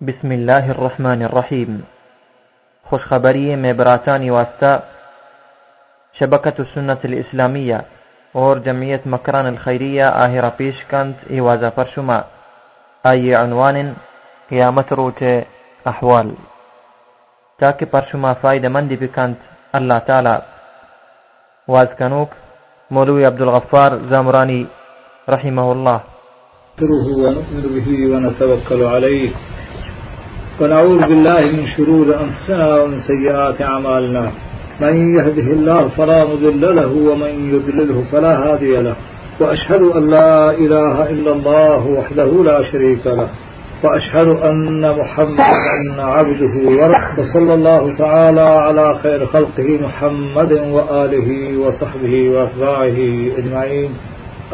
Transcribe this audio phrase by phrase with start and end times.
[0.00, 1.84] بسم الله الرحمن الرحيم
[2.88, 4.82] خوش خبرية مبراتاني واستا
[6.18, 7.84] شبكة السنة الإسلامية
[8.36, 12.24] اور جمعية مكران الخيرية آهرة بيش كانت إيوازا فرشما
[13.06, 13.94] أي عنوان
[14.50, 15.22] قيامة روت
[15.86, 16.34] أحوال
[17.58, 19.38] تاكي فرشما فايدة مندي بكانت
[19.74, 20.42] الله تعالى
[21.68, 22.30] وازكنوك
[22.90, 24.66] مولوي عبد الغفار زامراني
[25.28, 26.00] رحمه الله
[26.80, 29.59] نؤمن به ونتوكل عليه
[30.60, 34.30] ونعوذ بالله من شرور أنفسنا ومن سيئات أعمالنا.
[34.80, 38.94] من يهده الله فلا مضل له ومن يضلله فلا هادي له.
[39.40, 43.28] وأشهد أن لا إله إلا الله وحده لا شريك له.
[43.84, 47.32] وأشهد أن محمدا عبده ورسوله.
[47.34, 52.98] صلى الله تعالى على خير خلقه محمد وآله وصحبه وأتباعه
[53.38, 53.90] أجمعين.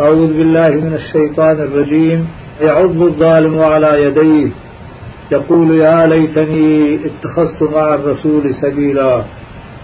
[0.01, 2.29] أعوذ بالله من الشيطان الرجيم.
[2.61, 4.66] يعض الظالم على يديه.
[5.33, 9.23] يقول يا ليتني اتخذت مع الرسول سبيلا.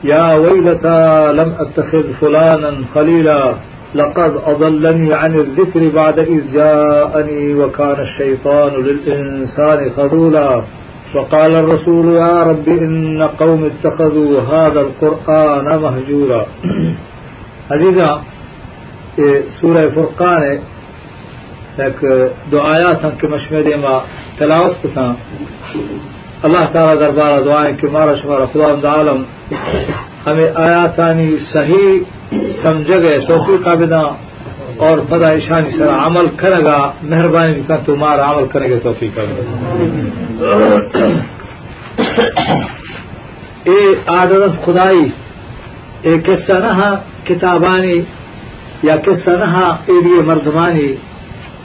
[0.05, 3.55] يا ويلتى لم أتخذ فلانا خليلا.
[3.95, 10.62] لقد أضلني عن الذكر بعد إذ جاءني وكان الشيطان للإنسان خذولا.
[11.15, 16.47] وقال الرسول يا رب إن قوم اتخذوا هذا القرآن مهجورا
[17.71, 18.23] عزيزا
[19.61, 20.59] سورة فرقان
[21.78, 22.05] ایک
[22.53, 23.75] دو آیات ہم کے مشورے
[24.39, 25.06] تلاوت تھا
[26.47, 29.23] اللہ تعالیٰ دربارہ دعائیں کہ مارا شمارا خدا عالم،
[30.27, 31.89] ہمیں آیاتانی صحیح
[32.62, 34.03] سمجھ گئے توفیق کا بنا
[34.84, 39.19] اور پدا ایشانی سر عمل کرے گا، مہربانی کا تمہارا عمل کرے گا توفیق
[43.69, 43.81] اے
[44.15, 45.05] عادت خدائی،
[46.03, 46.95] اے کس طرح ہاں
[47.27, 48.00] کتابانی
[48.83, 50.93] یا کس طرح ہاں، اے لیے مردمانی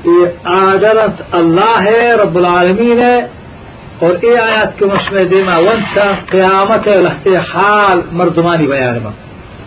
[0.07, 3.27] یہ عادلت اللہ ہے، رب العالمین ہے۔
[3.99, 9.09] اور اے آیات کے مشمع دیما ونسا قیامت لہتے حال مردمانی بیان ما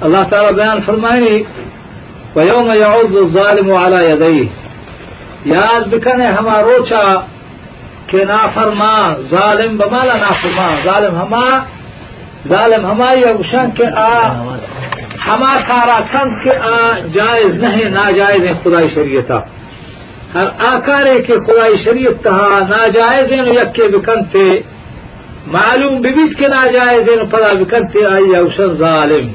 [0.00, 1.42] اللہ تعالی بیان فرمائنی
[2.36, 4.48] ویوم یعوذ الظالم علی یدئی
[5.44, 7.20] یاد بکنے ہما روچا
[8.06, 11.44] کہ نافرما، ظالم بمالا نافرما۔ ظالم ہما
[12.48, 14.28] ظالم ہما یا گشان کے آ،
[15.26, 19.40] ہما کارا کند کے آ، جائز نہیں، ناجائز ہے خدای شریعتا۔
[20.34, 24.46] ہر آکارے کے خدائی شریف کہا ناجائز یکے بکنتے
[25.46, 29.26] معلوم ببیت کے ناجائز پدا بکنتے آئی اوشن ظالم۔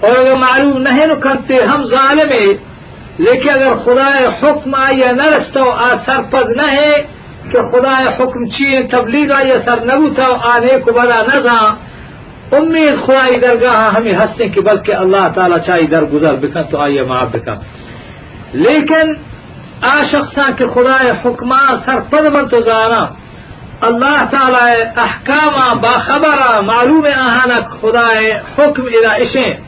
[0.00, 1.16] اور اگر معلوم نہیں نو
[1.74, 2.32] ہم ظالم
[3.18, 4.08] لیکن اگر خدا
[4.38, 6.94] حکم آئی نہ رستو آ سر پد نہ ہے
[7.50, 11.58] کہ خدا حکم چیئے، تبلیغ آئی سر نبوتا آنے کو بدا نہ جا،
[12.58, 17.02] امید خدائی درگاہ ہمیں ہنستے کہ بلکہ اللہ تعالیٰ چاہیے در گزر بکن تو آئیے
[17.02, 17.58] معاف بکن
[18.52, 19.12] لیکن
[19.82, 23.08] آ شخصان که خدای سر سرپد من تو زانا.
[23.82, 29.58] الله تعالی احکام با خبر معلوم آهانک خدای حکم ارائشه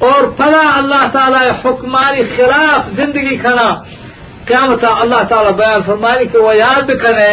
[0.00, 3.82] اور پدا اللہ تعالی حکمانی خلاف زندگی کنا.
[4.46, 7.32] قیامت اللہ تعالی بیان فرمانی کہ وہ یاد کنے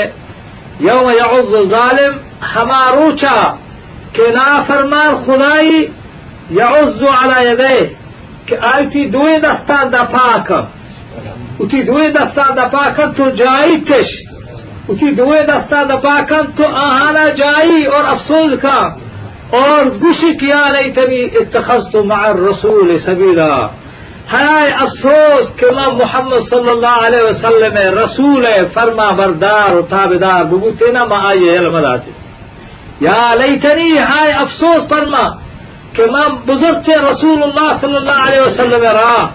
[0.79, 2.17] یوم یعز ظالم
[2.55, 3.37] ہماروچا
[4.13, 5.85] کہ نا فرمان خدائی
[6.59, 7.77] یعز علی یدے
[8.45, 10.51] کہ آیتی دوی دستان دا پاک.
[11.59, 14.13] U ti duhet da sta da bakan to jayi tesh.
[14.89, 18.79] U ti duhet da sta da bakan to ahana jayi aur afsoz ka.
[19.51, 23.51] Aur gushi kiya laytani ittakhaztu ma'a ar-rasul sabila.
[24.31, 30.91] ہائے افسوس کہ ماں محمد صلی اللہ علیہ وسلم رسول فرما بردار و تابدار ببوتے
[30.97, 32.11] نہ ماں آئیے المداتے
[33.05, 35.23] یا لیتنی ہائے افسوس فرما
[35.93, 39.25] کہ ماں بزرگ سے رسول اللہ صلی اللہ علیہ وسلم راہ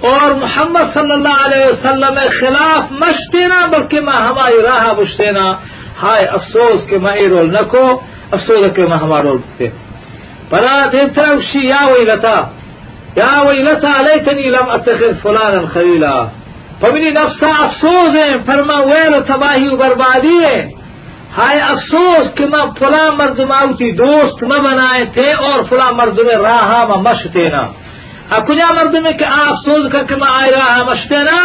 [0.00, 5.52] اور محمد صلی اللہ علیہ وسلم خلاف مشتینا بلکہ میں ہماری راہ مشتینا
[6.02, 8.00] ہائے، افسوس کہ میں رول نہ کو،
[8.30, 9.68] افسوس کہ میں ہمارا رول دے۔
[10.50, 12.42] بلا دیتا اسی یا وہی لتا
[13.16, 16.24] یا وہی لتا لیتنی لم اتخذ فلانا خلیلا۔
[16.80, 20.70] فمنی نفسا، افسوس ہے، فرما ویل تباہی و بربادی ہے۔
[21.38, 26.34] ہائے، افسوس کہ میں فلاں مرد ماؤتی دوست نہ بنائے تھے اور فلاں مرد میں
[26.34, 27.62] راہ میں مشتینا
[28.47, 31.39] کجا مرد میں کہ آپ سوز کر کے میں آئی راہ مشتے نا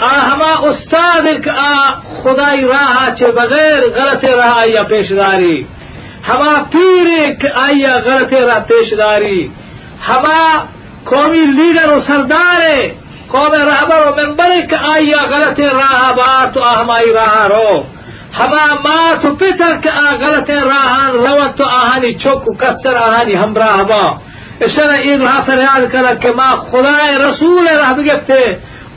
[0.00, 1.72] آ ہما استاد آ
[2.22, 5.56] خدائی راہ چے بغیر غلط راہ یا پیشداری
[6.28, 7.06] ہما پیر
[7.56, 9.40] آئیا غلط راہ پیشداری
[10.08, 10.42] ہما
[11.04, 12.60] قومی لیڈر و سردار
[13.28, 17.82] قوم رہبر و ممبر کہ آئیا غلط راہ بار تو آ ہماری راہ رو
[18.38, 23.82] ہما ماں تو پتر کہ آ غلط راہ رو تو آہانی چوک کستر آہانی ہمراہ
[23.82, 24.04] با
[24.67, 28.49] shalay id waxaa sareyaan kara kamaa khudaae rasuule rahmagabtee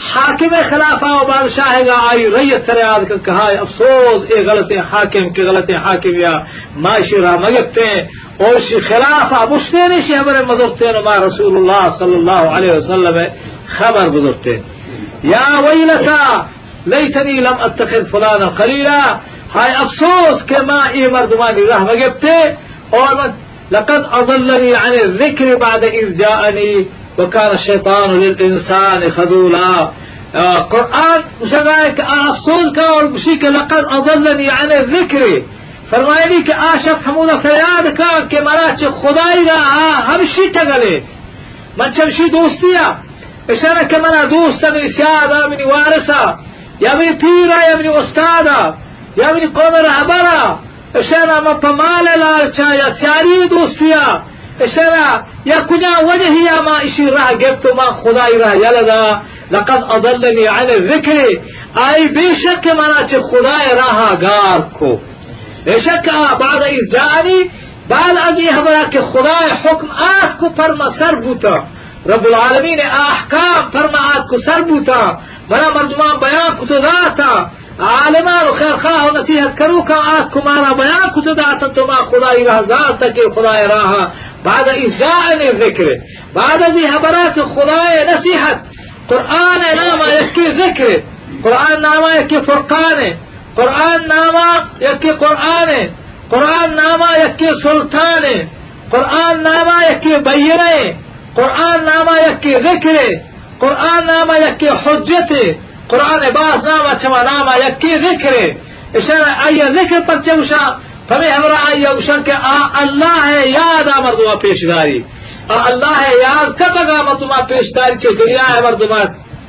[0.00, 5.42] نے حاکم خلافہ و بادشاہ گا آئی ریت سر یاد أفسوس اے غلط حاکم کے
[5.42, 6.32] غلط حاکم یا
[6.76, 8.02] معاشی راہ مگتے ہیں
[8.38, 10.92] اور شی خلافہ مشتے نے شی ہمارے مذہبتے
[11.26, 13.18] رسول اللہ صلی اللہ علیہ وسلم
[13.76, 14.56] خبر گزرتے
[15.24, 16.16] یا ویلتا
[16.86, 19.00] لیتنی لم أتخذ فلانا قلیلا
[19.54, 22.36] ہائے أفسوس کہ ما ای مردمانی راہ مگتے
[22.92, 23.28] اور
[23.70, 26.72] لقد اضلنی عن الذکر بعد إذ جاءنی
[27.18, 29.92] وكان الشيطان للإنسان خذولا.
[30.34, 35.22] آه، قرآن شغالك أفصول كاول بشيك لقد أضلني عن الذكر.
[35.90, 39.38] فرمائے دی کہ آ شخص ہمونا فریاد کر کہ مرا چھ خدای
[41.76, 42.86] من چھ شی دوستیا
[43.52, 46.22] اشارہ کہ منا من سیادہ من وارثہ
[46.80, 48.60] يا من پیرا يا من أستادا.
[49.16, 50.56] يا من قوم رہبرا
[50.96, 54.29] إشانا ما پمال لار يا سياري دوستيا.
[54.62, 59.20] اشارة يا كنا وجهي ما إشي راح جبت ما خداي راح يلدا.
[59.50, 61.18] لقد أضلني عن الذكر.
[61.76, 64.98] أي بشك منا خداي راح غاركو.
[65.66, 66.10] بشك
[66.40, 67.50] بعد إذ جاءني
[67.90, 68.84] بعد أجي همرا
[69.14, 71.64] خداي حكم آسكو فرما سر بوتا
[72.06, 75.00] رب العالمین احکام فرما کو سر بوتا
[75.48, 77.32] بنا مردمان بیان کو تو داتا
[77.88, 81.66] عالمان و خیر خواہ و نصیحت کرو کا آت کو مارا بیان کو تو داتا
[81.76, 83.92] تو ما خدای راہ ذات تک خدای راہ
[84.44, 85.96] بعد إفزاء الذكر
[86.34, 88.62] بعد ذي هبرات خدايا نصيحة
[89.08, 91.02] قرآن نام يكي ذكر
[91.44, 93.16] قرآن نام يكي فرقان
[93.56, 94.34] قرآن نام
[94.80, 95.90] يكي قرآن
[96.32, 98.48] قرآن نام يكي سلطان
[98.92, 100.96] قرآن نام يكي بينه
[101.36, 102.98] قرآن نام يكي ذكر
[103.60, 105.56] قرآن نام يكي حجته
[105.88, 108.56] قرآن باس نام چما نام يكي ذكر
[108.96, 110.18] إشارة أي ذكر پر
[111.10, 115.00] فمی ہمرا آیا اوشن کہ آ، اللہ ہے، یاد آ، مردمہ پیشداری۔
[115.48, 118.98] آ، اللہ ہے، یاد کب اگا مردمہ پیشداری چھے؟ دنیا ہے مردمہ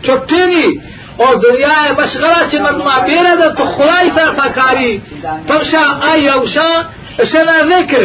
[0.05, 4.97] چھٹی نہیں اور دنیا ہے مشغلہ چھے مردمہ۔ بیرہ در تو خدای طرفا کاری۔
[5.47, 6.81] فمشا آیا اوشا
[7.19, 8.03] اشارہ ذکر۔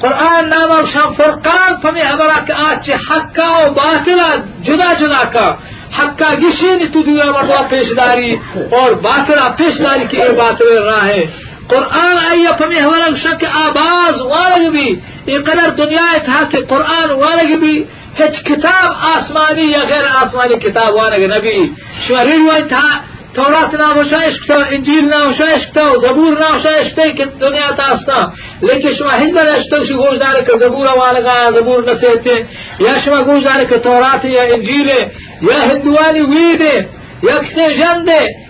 [0.00, 5.54] قرآن نام اور شام فرقان فمی ہمارا کہ آج حقا و باطلا جدا جدا کا۔
[5.98, 11.47] حقا گشی نے تو دنیا مردہ پیشداری۔ اور باطلا پیشداری کی یہ باطل راہ ہے۔
[11.72, 13.02] قرآن آیا په محور
[13.40, 14.90] کې آواز والګي
[15.36, 17.76] اقرار دنیا ته کې قرآن والګي
[18.20, 21.72] هیڅ کتاب آسمانی یا غیر آسمانی کتاب والګي نبی۔
[22.06, 22.84] شوری وای تا
[23.34, 28.32] تورات نامشایش کتا انجیل نامشایش کتا و زبور نامشایش کتا که دنیا تاستا
[28.62, 32.44] لیکن شما هند برشتن شو گوش داره که زبور والغا زبور نسیتی
[32.80, 34.88] یا شما گوش داره که تورات یا انجیل
[35.42, 36.88] یا هندوانی ویده
[37.22, 38.08] ہندوانی وید یکسے جند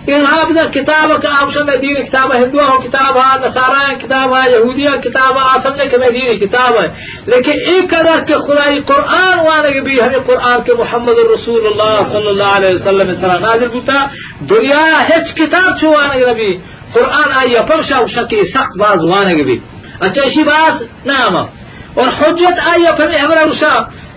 [0.08, 4.50] ارهاب دا کتاب کا آپشن میں دین کتاب ہندو ہو کتاب ہے نصارا کتاب ہے
[4.50, 6.86] یہودیہ کتاب ہے سمجھے کہ میں دین کتاب ہے
[7.26, 12.12] لیکن ایک قدر کے خدائی قرآن وانے کے بھی ہمیں قرآن کے محمد رسول اللہ
[12.12, 13.40] صلی اللہ علیہ وسلم سلام.
[13.40, 14.06] نازل ہوتا
[14.40, 16.56] دنیا ہچ کتاب چھوانے کے بھی
[16.92, 19.58] قرآن آئی پرشا شکی سخت باز وانے کے بھی
[20.00, 23.44] اچھا اسی باز؟ نام اور حجت آئی پر ہمرا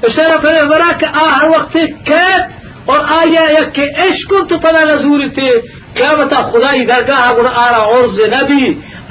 [0.04, 2.26] اشارہ پر ہمرا کہ
[2.86, 5.50] اور آیا یک کہ عشق تو پدا نزوری تھے
[5.96, 8.66] کیا بتا خدای درگاہ اگر آرا عرض نبی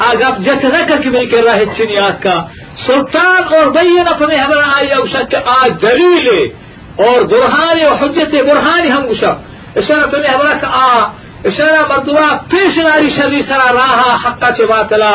[0.07, 2.37] آگا جت نہ کر کے میں کر رہا ہے چنیات کا
[2.87, 6.29] سلطان اور بینا پنے ہمارا آیا اوشا کہ آج دلیل
[7.07, 9.33] اور برہانی اور حجت برہانی ہم اوشا
[9.77, 10.89] اشارہ پنے ہمارا کہ آ،
[11.49, 15.11] اشارہ مردوا پیش ناری شری سرا راہا حقا چے باطلا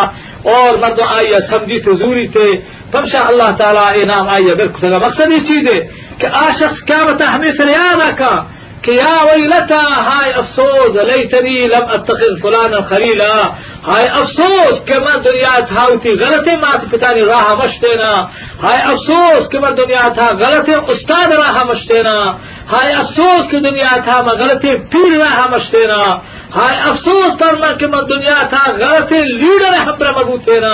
[0.53, 2.45] اور مرد آیا سمجھی تو زوری تھے
[2.91, 5.79] فمشا اللہ تعالیٰ انعام آئیے بالکل مقصد یہ چیز ہے
[6.19, 8.45] كآ شخص كان تحميس رياضك
[8.87, 13.51] يا ويلتا هاي افسوس ليتني لم أتخذ فلانا خليلا.
[13.85, 18.29] هاي افسوس كما دنيا هاوتي غلطي ما تفتاني راها مشتنا.
[18.63, 22.37] هاي افسوس كما دنيا تها غلطي استاد راها مشتنا.
[22.69, 26.21] هاي افسوس كدنيا تها ما غلطي پیر راها مشتنا.
[26.55, 30.73] ہائے افسوس پر میں کہ میں دنیا تھا غلط لیڈر ہم پر مبو تھینا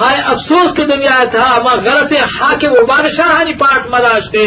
[0.00, 4.46] ہائے افسوس کی دنیا تھا میں غلط حاکم و بادشاہانی پاٹ مداش تھے۔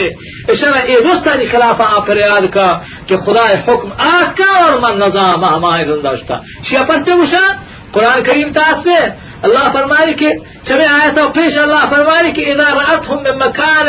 [0.51, 2.71] اشارہ اے رستانی خلاف آپ یاد کا
[3.07, 6.39] کہ خدا حکم آہ کا اور من نظام ہمائے زنداشتا
[6.69, 7.53] شیعہ پرچے مشان
[7.91, 8.97] قرآن کریم تاس سے
[9.47, 10.29] اللہ فرمائے کہ
[10.67, 13.87] چمے آیا تھا پیش اللہ فرمائے کہ اذا رأتهم من مکان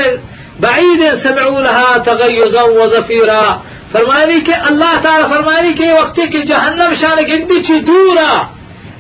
[0.61, 3.01] بعید سمعوا لها تغيزا وزفيرا.
[3.01, 8.49] زفیرا فرمانی که الله تعالی فرمانی که وقتی جهنم شان گندی چی دورا.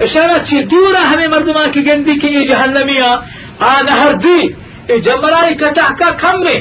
[0.00, 3.22] إشارة چی دورا همه مردمان که گندی که این جهنمی ها
[3.60, 4.56] آن هردی
[4.88, 6.60] این جمرانی کتح کا کم میں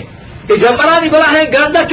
[0.49, 1.87] یہ جمرانی بڑا ہے گردہ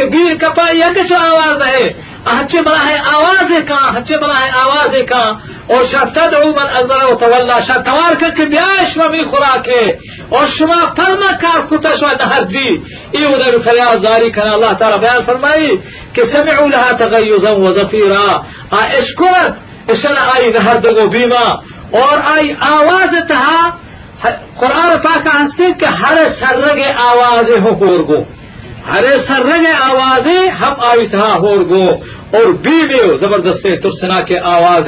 [1.15, 1.93] آواز ہے.
[2.27, 5.33] ہچے بلا ہے آواز کا ہچے بلا ہے آواز کا۔
[5.67, 9.91] اور شاہ تدعو من ادبر و تولا شاہ توار کر کے بیاش می خوراک ہے
[10.29, 12.69] اور شما فرما کار کتا شما نہر دی۔
[13.11, 15.77] ای ادھر فریاد زاری کنا اللہ تعالی بیان فرمائی
[16.13, 18.37] کہ سمعوا لها تغیزا و زفیرا
[18.71, 19.53] آ اشکرت
[19.89, 21.55] اشن آئی نہر دگو بیما۔
[22.01, 23.71] اور آئی آواز تہا،
[24.57, 28.40] قرآن پاک ہستے کہ ہر سرگ آواز ہو گو
[28.89, 31.91] ہر سرگ آوازیں ہم آئی ہاں ہور گو۔
[32.37, 34.85] اور بیوی زبردست ترسنا کے آواز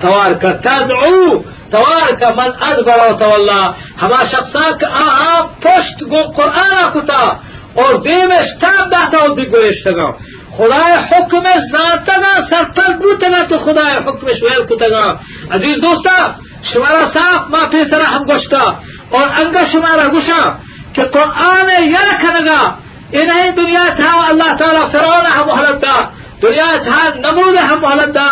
[0.00, 1.38] توار کا تدعو،
[1.70, 3.72] توار کا من اد بڑا تولا۔
[4.02, 9.42] ہما شخصا کا آہا، پشت گو قرآن کتا۔ اور دے میں اشتاب داتا ہو دی
[9.52, 10.10] گوشتگا
[10.56, 15.12] خدا حکم ذاتنا سرتر بوتنا تو خدا حکم شویل کتگا
[15.50, 16.32] عزیز دوستا،
[16.72, 18.62] شمارا صاف ما پیسرا ہم گوشتا۔
[19.08, 20.56] اور انگا شمارا گوشا،
[20.92, 22.74] کہ قرآن یا کنگا
[23.12, 25.96] انہیں دنیا تھا، اللہ تعالیٰ فرعون ہم محلت دا
[26.42, 28.28] دنیا تھا، نمود ہم محلت دا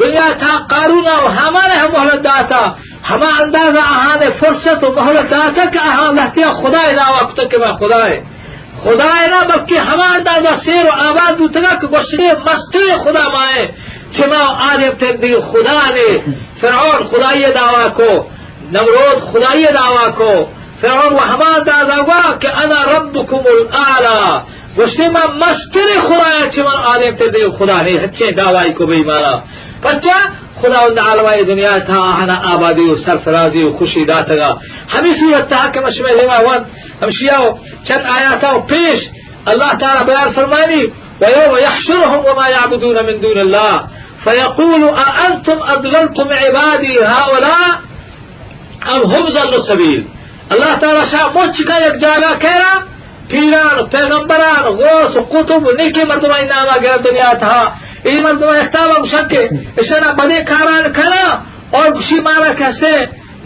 [0.00, 2.64] دنیا تھا، قارون و حمان ہم محلت دا تھا.
[3.10, 7.58] ہما اندازہ آہان فرصت و محلت دا تھا کہ آہان لہتیا خدا دعویٰ کتا کہ
[7.58, 8.20] میں خدا ہے.
[8.82, 13.66] خدا نہ بلکہ ہما اندازہ سیر و آباد بوتگا کہ گوشتے مستی خدا مائے
[14.16, 16.08] چما آدم تندی خدا نے،
[16.60, 18.10] فرعون خدای دعویٰ کو،
[18.74, 20.32] نمرود خدای دعویٰ کو
[20.82, 24.42] فرعون وحمان داداوا که أنا ربکم الاعلا
[24.76, 29.42] گوشتی من مستر خدایا چه من عالم تده خدا نی هچه دعوایی کو بیمانا
[29.82, 30.14] پچه
[30.62, 34.58] خداوند عالمای دنیا تا هنا آبادي و سرفرازی و خوشي داتگا.
[34.88, 35.90] همین صورت تا که وان.
[35.90, 36.64] لیوان
[37.02, 37.58] همشیاو
[37.88, 39.00] چند آیاتا و پیش
[39.46, 43.84] الله تعالى بيان فرماني ويوم يحشرهم وما يعبدون من دون الله.
[44.24, 47.80] فيقول أأنتم أضللتم عبادي هؤلاء
[48.88, 50.04] أم هم ضلوا السبيل؟
[50.50, 52.70] الله تعالى شاء موچ کا یک جاگا کہنا
[53.30, 57.58] پیران، پیغمبران، غوث، قطب، نیکی مردمہ انامہ گر دنیا تھا۔
[58.02, 59.42] این مردمہ اختاب مشکے
[59.80, 61.24] اشنا بدے کاران کنا
[61.76, 62.94] اور گشی مارا کیسے؟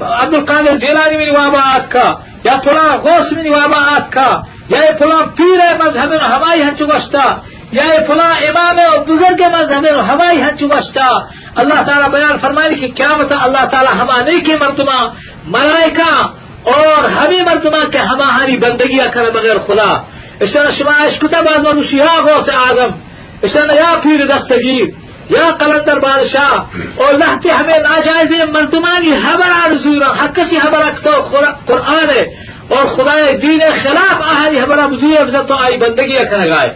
[0.00, 2.06] عبدالقادر جیلانی میں نوابا آت کا،
[2.44, 4.28] یا پلا غوث میں نوابا آت کا،
[4.68, 7.26] یا پلا پیر مذہب ہمائی ہن چگشتا
[7.72, 11.08] یا پلا امام اور بزرگ مذہب ہمائی ہن چگشتا
[11.60, 14.98] اللہ تعالیٰ بیان فرمائے کہ کیا متا اللہ تعالیٰ ہما نیکی مردمہ،
[15.56, 16.12] ملائکہ
[16.64, 20.02] اور ہمیں مردمہ کے ہما ہری بندگیاں کرے بغیر خدا۔
[20.40, 22.90] اس طرح شما اشکتا بعض منوشی یا غوث آدم
[23.42, 24.84] اس طرح یا پیر دستگیر،
[25.30, 26.52] یا قلندر بادشاہ۔
[26.96, 31.10] اور لہتے ہمیں ناجائز مردمانی حبر آرزورا ہر کسی حبر اکتو
[31.66, 36.68] قرآن ہے۔ اور خدا دین خلاف آہری حبر ابزور افضل تو آئی بندگی کرنے گائے۔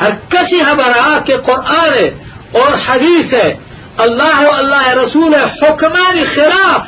[0.00, 2.08] ہر کسی حبر آ کے قرآن ہے
[2.52, 3.54] اور حدیث ہے۔
[3.98, 6.80] اللہ و اللہ رسول حکمانی خلاف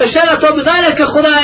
[0.00, 1.40] اشارہ تو بظاہر کہ خدا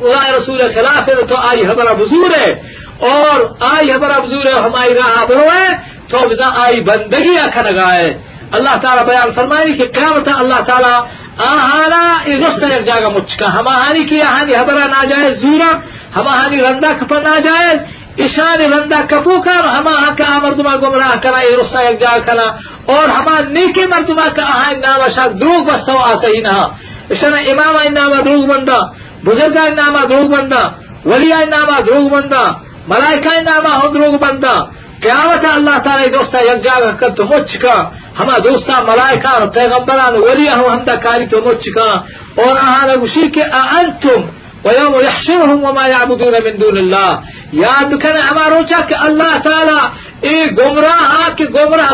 [0.00, 2.52] خدا رسول خلاف ہے، تو آئی حبر بزور ہے۔
[3.00, 8.18] اور آئی حبر بزور ہے، ہماری راہ برو ہے، تو بزا آئی بندگی اکھن گائے
[8.52, 11.00] اللہ تعالیٰ بیان فرمائی کہ قیامت اللہ تعالیٰ
[11.38, 15.78] آہانا ازست ایک جاگا مچکا ہماری کی آہانی حبرہ ناجائز زورا
[16.16, 17.76] ہماری رندہ کپا ناجائز
[18.18, 22.50] اشان رندہ کپو کر ہما کا مردمہ گمراہ کرا یہ رسا ایک جاگ کرا۔
[22.86, 26.68] اور ہما نیکی مردمہ کا آہان نام شاک دروگ بستو آسہی نہا
[27.11, 28.79] اشان امام نامہ دروگ بندہ
[29.23, 30.63] بزرگا نامہ دروگ بندہ
[31.05, 32.43] ولی نامہ دروگ بندہ
[32.87, 34.53] ملائکہ نامہ ہو دروگ بندہ
[35.01, 37.75] قیامت اللہ تعالی دوستا یک جاگا کر تو مچ کا
[38.19, 41.89] ہما دوستا ملائکان پیغمبران ولی ہم ہمدا کاری تو مچ کا
[42.37, 44.27] اور آہانا گوشی کہ انتم
[44.63, 47.11] ويوم يحشرهم وما يعبدون من دون الله
[47.53, 49.77] یاد کنے ہمارو چا کہ اللہ تعالی
[50.21, 51.93] اے گمراہ کہ گمراہ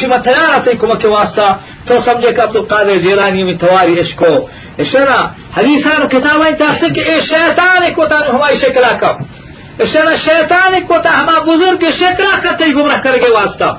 [0.00, 1.48] شما تیار آتے کمک واسطہ،
[1.86, 4.34] تو سمجھے کہ عبدالقادر جیلانی میں تواری عشقو
[4.82, 5.18] اشنا
[5.56, 11.10] حدیثان کتابیں تحصیل کہ اے شیطان کو تا ہماری شکلہ کب اشنا شیطان کو تا
[11.20, 13.70] ہما بزرگ شکلہ کرتے گمراہ کر کے واسطہ۔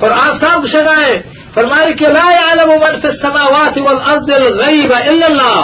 [0.00, 1.14] قرآن صاحب شرائے
[1.54, 5.58] فرمائی کہ لا يعلم من في السماوات والارض الغیب الا اللہ۔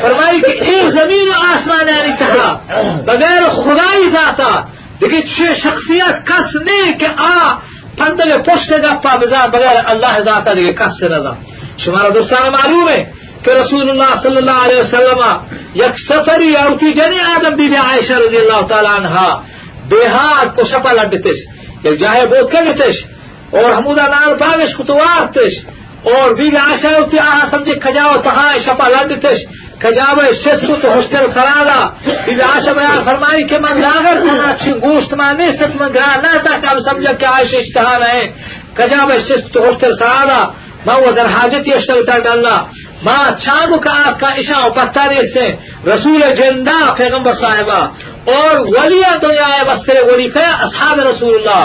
[0.00, 2.52] فرمائی کہ ایک زمین و آسمان یعنی تھا
[3.06, 4.50] بغیر خدائی ذاتا
[5.00, 7.54] دیکھیں، چھ شخصیت کس نہیں کہ آ
[7.98, 9.16] پندل پشت گا پا
[9.46, 13.02] بغیر اللہ ذاتا دیکھیں کس سے نظر شمارا دوستان معلوم ہے
[13.44, 15.22] کہ رسول اللہ صلی اللہ علیہ وسلم
[15.74, 19.24] یک سفری اور کی جنی آدم بی بی عائشہ رضی اللہ تعالی عنہ
[19.88, 21.38] بےحاد کو شپا لڈتش
[21.84, 23.04] یک جاہے بوت کے کگتش
[23.52, 25.56] اور حمودہ نال پاگش کتوارتش
[26.10, 29.46] اور بی بھی آشا ہوتی آہا سمجھے کھجاو تہاں شپا لڈتش
[29.82, 31.80] کجاب شستو تو ہسٹل کرادا
[32.24, 36.32] بھی آشا بیان فرمائی کہ من لاغر کنا چھ گوشت ما نیست من گرا نہ
[36.46, 38.22] تا کہ سمجھا کہ عائشہ اشتہان ہے۔
[38.76, 40.40] کجاب شست تو ہسٹل کرادا
[40.86, 42.56] ما وہ در حاجت یشتل تا ڈالنا
[43.04, 45.46] ما چاندو کا آس کا اشاء و پتاری سے
[45.90, 47.80] رسول جندہ پیغمبر صاحبہ
[48.34, 51.64] اور ولی دنیا بستر ولی کیا اصحاب رسول اللہ۔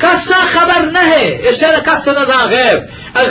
[0.00, 2.78] کسا خبر نہ ہے اس طرح کس نہ غیب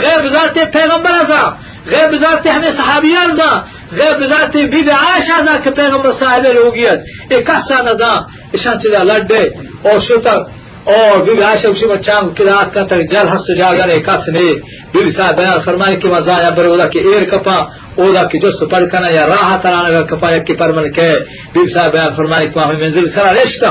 [0.04, 1.42] غیب ذات پیغمبر ازا
[1.86, 3.50] غیب ذات ہمیں صحابیہ ازا
[3.92, 8.12] غیب ذات بی بی عائشہ ازا کہ پیغمبر صاحب روگیت یہ کسا نہ
[8.54, 9.42] اشان چیزا لڈے
[9.88, 10.36] اور شتا
[10.86, 14.46] اور بی بی عائشہ اسی بچان قرات کا تک جل ہس جا گئے کس نے
[14.92, 17.56] بی بی صاحب بیان فرمائے کہ مزا یا برودا کہ ایر کپا
[17.96, 21.08] اودا کی جست پڑ کنا یا راہ ترانا کا کپا یک کی پرمن کے
[21.54, 23.70] بی بی صاحب بیان فرمائے کہ ہمیں منزل سرا رشتہ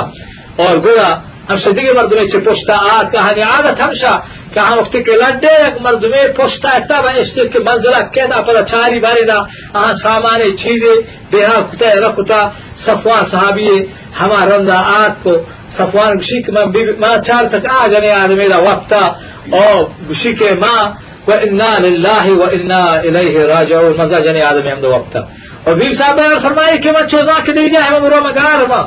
[0.63, 1.10] اور گویا
[1.49, 4.09] همشه دیگه مردمه چه پشت آد که هنی عادت همشه
[4.55, 8.62] که هم وقتی که لده یک مردمه پشت اکتا با اشتی که منزله کتا پر
[8.62, 10.95] چاری باری دا آن سامان چیزی
[11.31, 12.52] بیها کتا رکتا
[12.87, 13.88] صفوان صحابی
[14.21, 15.33] ہما رندا آد کو
[15.78, 19.17] صفوان گشی که ما چار تک آجنے آدمی دا وقتا
[19.50, 20.95] او گشی که ما
[21.28, 25.26] و انا لله و انا الیه راجعون مزا جنے آدمی ہم دا وقتا
[25.65, 28.82] اور بیر صاحب فرمائے کہ من چوزا کے دیجا ہے مرو مگار ما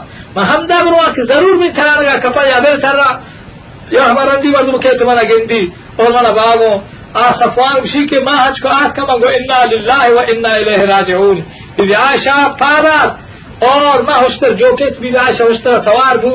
[0.51, 3.09] ہمدہ بروا کہ ضرور بھی تھرا لگا کپا یا بیر تھرا
[3.91, 5.61] یا ہمارا دی مردم کہ تمہارا گندی
[5.97, 6.73] اور مانا باغو
[7.15, 10.83] آ صفوان بشی کے ماں حج کو آٹھ کما گو انا للہ و انا الیہ
[10.93, 11.41] راجعون
[11.79, 16.35] بی عائشہ پارات اور ما ہوشتر جو کہ بی عائشہ ہوشتر سوار بو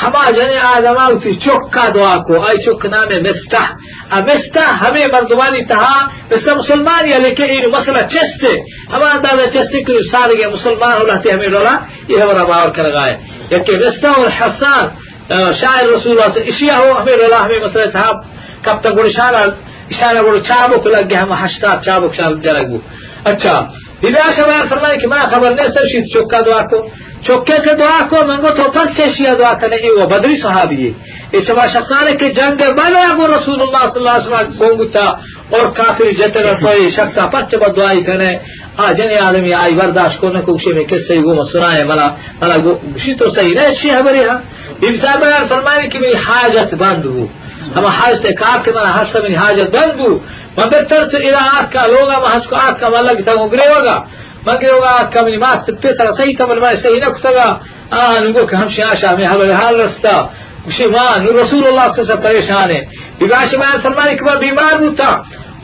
[0.00, 3.66] ہما جنے آدما اسی چکا دعا کو آئی چک نام مستح.
[4.28, 5.94] مستح ہمیں مردمانی تہا
[6.30, 8.52] مثل مسلمان یا لیکن این مسئلہ چستے.
[8.92, 11.74] ہما اندازہ چستے کہ سارے گئے مسلمان ہو رہتے ہمیں رولا
[12.08, 13.12] یہ ہمارا باور کر گئے.
[13.54, 14.84] یکی مستح اور حسان
[15.60, 18.06] شاعر رسول اللہ سے اشیاء ہو ہمیں رولا ہمیں مسئلہ تھا
[18.64, 19.42] کب تک گوڑی شانا
[19.92, 22.76] اشارہ گوڑی چابک لگ گیا ہم ہشتات چابک شان جلگ
[23.30, 23.54] اچھا
[24.02, 26.78] دیدہ شبان فرمائے کہ میں خبر نہیں سر چکا دعا کو.
[27.23, 30.77] چکے کے دعا کو منگو تو پس سے شیعہ دعا کرنے یہ وہ بدری صحابی
[30.83, 30.91] ہے
[31.31, 35.05] اس شبا شخصانے کے جنگ بلے ابو رسول اللہ صلی اللہ علیہ وسلم گونگتا
[35.49, 38.31] اور کافر جتے رہتا ہے شخصا پچ با دعائی کرنے
[38.77, 42.07] آ جنی آدمی آئی برداشت کو نکو کشی میں کس سے گو مسنائے ملا
[42.41, 44.39] ملا گوشی تو صحیح نہیں شیعہ بری ہاں
[44.77, 47.25] ابن صاحب بیان فرمائے کہ میری حاجت بند ہو
[47.75, 50.17] ہم حاجت کاف کے منا حاجت میری حاجت بند ہو
[50.57, 53.47] مگر تر تو الہ آت کا لوگا محج کو آت کا مالا کی تنگو
[54.46, 57.48] magawaka mimaatisarasaytam almasainaktaga
[58.24, 60.16] nugoka hamshiashaami habalhalasta
[60.96, 62.78] man rasulullah sasa pareshane
[63.20, 65.12] bibashi man salmanik ba bimar buta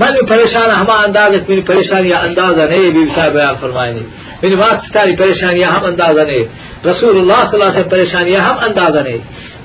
[0.00, 3.54] دست در کتا کہ ہے پریشان ہما اندازت میری پریشانی اندازہ نہیں بی صاحب بیان
[3.60, 4.06] فرمائے نہیں۔
[4.42, 6.44] میری بات تاری پریشانی ہم اندازہ نہیں
[6.86, 9.18] رسول اللہ صلی اللہ علیہ وسلم پریشانی ہم اندازہ نہیں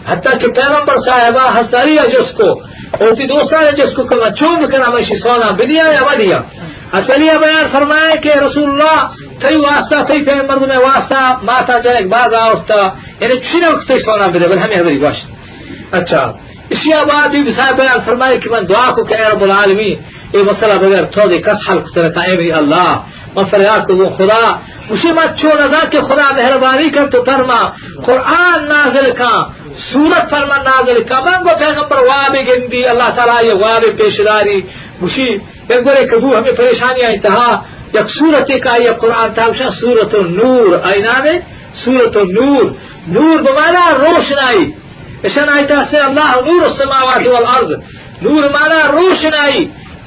[0.09, 2.49] حتیٰ کہ پیغمبر صاحبہ ہستاری ہے جس کو،
[2.99, 6.39] اور تی دوسرا جس کو کما چوب کرنا ہمیشی سونا بدیا یا ودیا۔
[6.97, 8.97] اصلیہ بیان فرمائے کہ رسول اللہ
[9.41, 12.81] تی واسطہ تی پیغمبر میں واسطہ، ماتا جنک باز آفتا
[13.21, 16.23] یعنی کسی نے وقت سونا بدے بل ہمیں حبری گوشت اچھا
[16.73, 19.95] اسی بعد بھی صاحب بیان فرمائے کہ من دعا کو کہ اے رب العالمین
[20.33, 22.89] یہ مسئلہ بغیر تو دے کس حل کتر کا اے میری اللہ
[23.35, 24.43] من فریاد کو خدا
[24.89, 27.59] اسی مت چھو نظا کہ خدا مہربانی کر تو فرما
[28.05, 29.33] قرآن نازل کا
[29.83, 34.59] سورت فرما نازل کا منگو پیغمبر واب گندی اللہ تعالیٰ یہ واب پیشداری
[35.01, 35.29] مشی
[35.67, 37.49] پیغمبر کبو ہمیں پریشانی انتہا
[37.93, 41.27] یک سورت کا یہ قرآن تھا سورت النور آئی نام
[41.83, 42.63] سورت النور
[43.09, 44.65] نور بمانا روشنائی
[45.23, 47.71] اشن آئی سے اللہ نور السماوات والارض
[48.21, 49.65] نور مانا روشنائی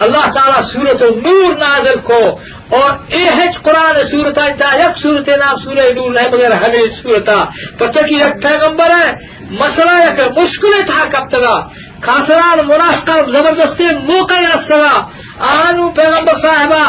[0.00, 2.38] اللہ تعالیٰ سورت نور نازل کو
[2.76, 7.44] اور اے ہج قرآن سورت آئیتا یک سورت نام سورہ نور نہیں، مگر ہمیں سورتا
[7.78, 9.12] پتہ کی یک پیغمبر ہے،
[9.50, 11.46] مسئلہ یک مشکل تھا کب تک۔
[12.02, 14.94] کافران منافقہ زبردستی موقع رسلا
[15.52, 16.84] آنو پیغمبر صاحبہ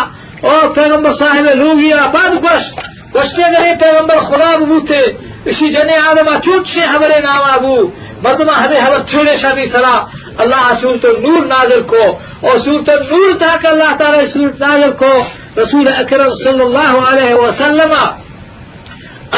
[0.47, 2.79] اور پیغمبر صاحب لوگیا بعد گوشت
[3.15, 4.99] گوشتے گئے پیغمبر خدا بوتے۔
[5.45, 7.75] اسی جنے آدم چوٹ سے ہمارے نام ابو
[8.23, 9.95] مردمہ ہمیں حضرت چھوڑے شادی سرا
[10.43, 12.03] اللہ سورت نور نازل کو،
[12.41, 15.11] اور سورت نور تھا کہ اللہ تعالی سورت نازل کو
[15.57, 17.93] رسول اکرم صلی اللہ علیہ وسلم،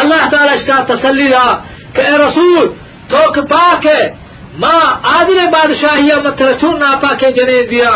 [0.01, 1.51] اللہ تعالی اس کا تسلی رہا
[1.93, 2.67] کہ اے رسول
[3.09, 4.03] تو کہ پاک ہے،
[4.59, 7.89] ماں عادل بادشاہیہ مطلب چون ناپاک جنے دیا،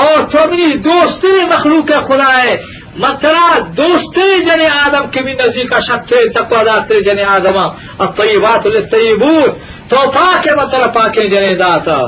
[0.00, 2.56] اور تو میری دوستی مخلوق خدا ہے۔
[3.02, 7.58] مترا دوستی جن آدم کے بھی نزدیک کا شک تقوا دار جن آدم
[7.98, 9.48] الطیبات للطیبون
[9.88, 11.98] تو پاک مطلب پاک جن داتا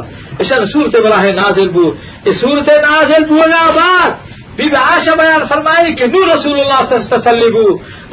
[0.41, 1.91] اشن صورت براہ نازل بو۔
[2.25, 4.11] اس صورت نازل بو نا بعد
[4.57, 7.57] بی بی عائشہ بیان فرمائی کہ نور رسول اللہ صلی اللہ علیہ وسلم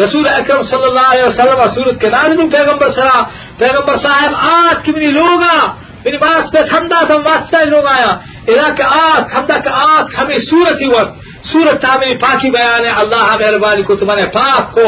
[0.03, 3.23] رسول اکرم صلی اللہ علیہ وسلم صورت کے نازل پیغمبر صلی
[3.57, 5.55] پیغمبر صاحب، آج کی لوگا
[6.05, 8.09] میری بات پہ خمدہ تم واسطہ لوگ آیا۔
[8.47, 12.89] اذا کہ آج خمدہ کہ آج ہمیں صورت ہی وقت۔ سورت تعمیر پاکی بیان ہے،
[12.89, 14.85] اللہ مہربانی کو تمہارے پاک کو۔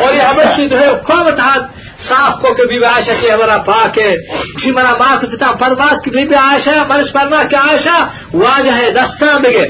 [0.00, 1.66] اور یہ ہمیں چیز ہے قوم تھا
[2.08, 4.16] صاف کو کہ بی بی عائشہ کی ہمارا پاک ہے۔
[4.52, 8.90] کسی مرا مات پتا فرماس کی بی بی عائشہ مرش فرما کہ عائشہ واجہ ہے،
[8.90, 9.66] دستان بگے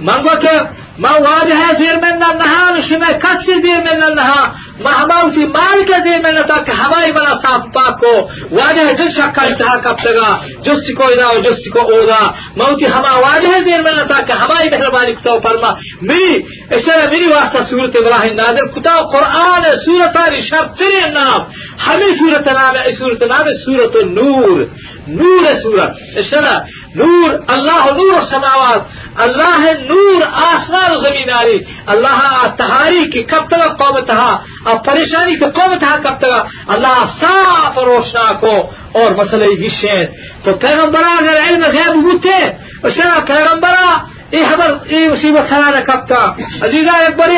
[0.00, 0.50] منگو کہ
[0.98, 4.52] ما واجه زیر من النها شما کسی زیر من النها
[4.84, 8.12] ما هماوتی مال کے زیر من تا کہ ہمائی بنا صاف پاک کو
[8.50, 10.30] واجه جن شکا انتہا کب تگا
[10.64, 12.20] جستی کو ادا و جستی کو اودا
[12.56, 15.70] موتی ہما واجه زیر من تا کہ ہمائی مہربانی کتاو فرما۔
[16.02, 16.34] میری
[16.70, 21.40] اشارہ میری واسطہ سورت ابراہیم نازل کتاو قرآن سورت آری شب تری نام،
[21.86, 24.64] ہمیں سورت نام ہے سورت نام ہے سورت نور
[25.08, 26.54] نور سورت۔ اشارہ
[26.94, 28.80] نور، اللہ نور السماوات۔
[29.20, 35.34] اللہ نور، آسمان و زمین آری۔ اللہ تہاری کی کب تک قوم تھا اور پریشانی
[35.34, 38.54] کی قوم تھا کب تک؟ اللہ صاف روشنا کو
[38.92, 40.04] اور مسئلہ گشین
[40.44, 42.36] تو پیغمبرا اگر علم غیب ہوتے
[42.82, 43.96] اشارہ پیغمبرا
[44.30, 46.24] ای خبر ای مصیبت خلانا کب تھا
[46.66, 47.36] عزیزہ ایک بڑی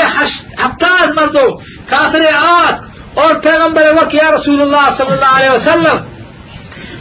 [0.61, 1.47] ہفتاد مردو
[1.91, 5.99] کافر آت اور پیغمبر وقت یا رسول اللہ صلی اللہ علیہ وسلم۔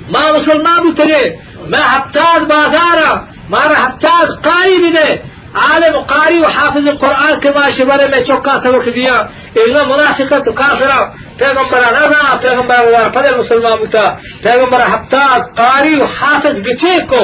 [0.10, 1.24] ما مسلمان بترے
[1.60, 3.14] میں ہفتاد بازارا
[3.50, 9.18] مارا ہفتاد قاری بھی دے۔ caalim qaari xaafiz qur'aanka maashi bare meesho kaasaba kagiya
[9.64, 11.00] illa munaafiqatu kaafira
[11.40, 14.04] peegambara rada peegambara warfade musulmaamuta
[14.44, 17.24] peegambara habtaa qaari xaafiz gicheko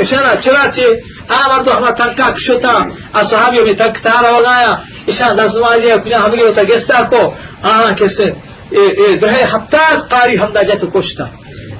[0.00, 0.86] إشارة شراتي
[1.30, 6.38] آه برضو أحمد تركاك شوتا أصحابي يومي تك تارا وغايا إشارة دازم آلية كنا حمي
[6.38, 7.32] يوتا جستاكو
[7.64, 8.34] آه كسن
[8.72, 11.26] إيه إيه حبتات قاري حمد جاتو كشتا.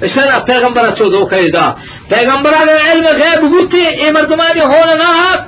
[0.03, 1.75] إشارة پیغمبرا چو دو كيدا
[2.11, 2.57] پیغمبرا
[2.89, 5.45] علم غيب بوتي إيه مردماني هون ناك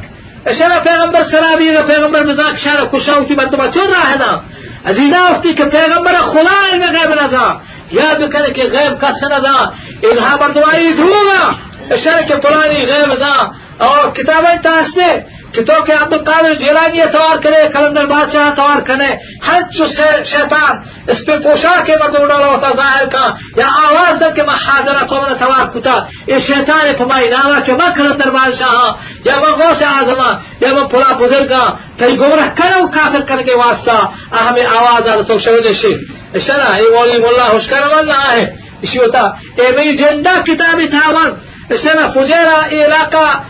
[0.48, 4.42] إشارة پیغمبر سرابي إيه پیغمبر مزاك شارة كشا وتي مردما چو راهنا
[4.86, 7.62] عزيزا وقتي كپیغمبرا خلا علم غيب نزا.
[7.92, 11.56] یاد بکنه که غیب کسنه دا اینها بردواری دروغه
[11.92, 13.36] اشارہ کہ پرانی غیب نزا
[13.78, 15.04] اور کتابیں تاستے
[15.54, 19.16] کہ تو کہ عبد القادر جیلانی اتوار کرے، کلندر بادشاہ اتوار کرے
[19.48, 19.86] ہر جو
[20.26, 24.56] شیطان اس پہ پوشا کے مردوں ڈالا ہوتا ظاہر کا، یا آواز دے کہ میں
[24.56, 25.96] حاضرہ تو میں توار کتا۔
[26.28, 28.94] یہ شیطان پمائی ناوا کہ میں کلندر بادشاہ ہاں،
[29.26, 33.42] یا میں غوث اعظم ہاں، یا میں پورا بزرگا ہاں، کئی گمراہ کرو، کافر کر
[33.42, 33.98] کے واسطہ۔
[34.36, 35.94] ہمیں آواز آ، تو شوجہ شی
[36.34, 38.44] اشارہ یہ ولی مولا ہوشکر والا ہے
[38.82, 39.20] اسی ہوتا،
[39.58, 41.12] اے میری جنڈا کتابی تھا
[41.70, 43.46] isna fujeera iraaqa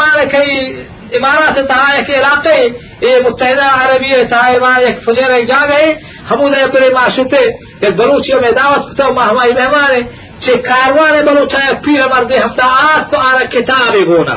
[0.00, 5.96] maaragtay imaaraadka tahay iraqay e, iyo e, muttahidada carabiya tahay maaragtay fujeera jaagay
[6.28, 7.42] hamuday e kulay maashute
[7.80, 10.08] yak baluchiyo medawat kuta mahmai mehmane
[10.40, 14.36] che karwane baluchaya pira mardi hafta aad ana kitabi guna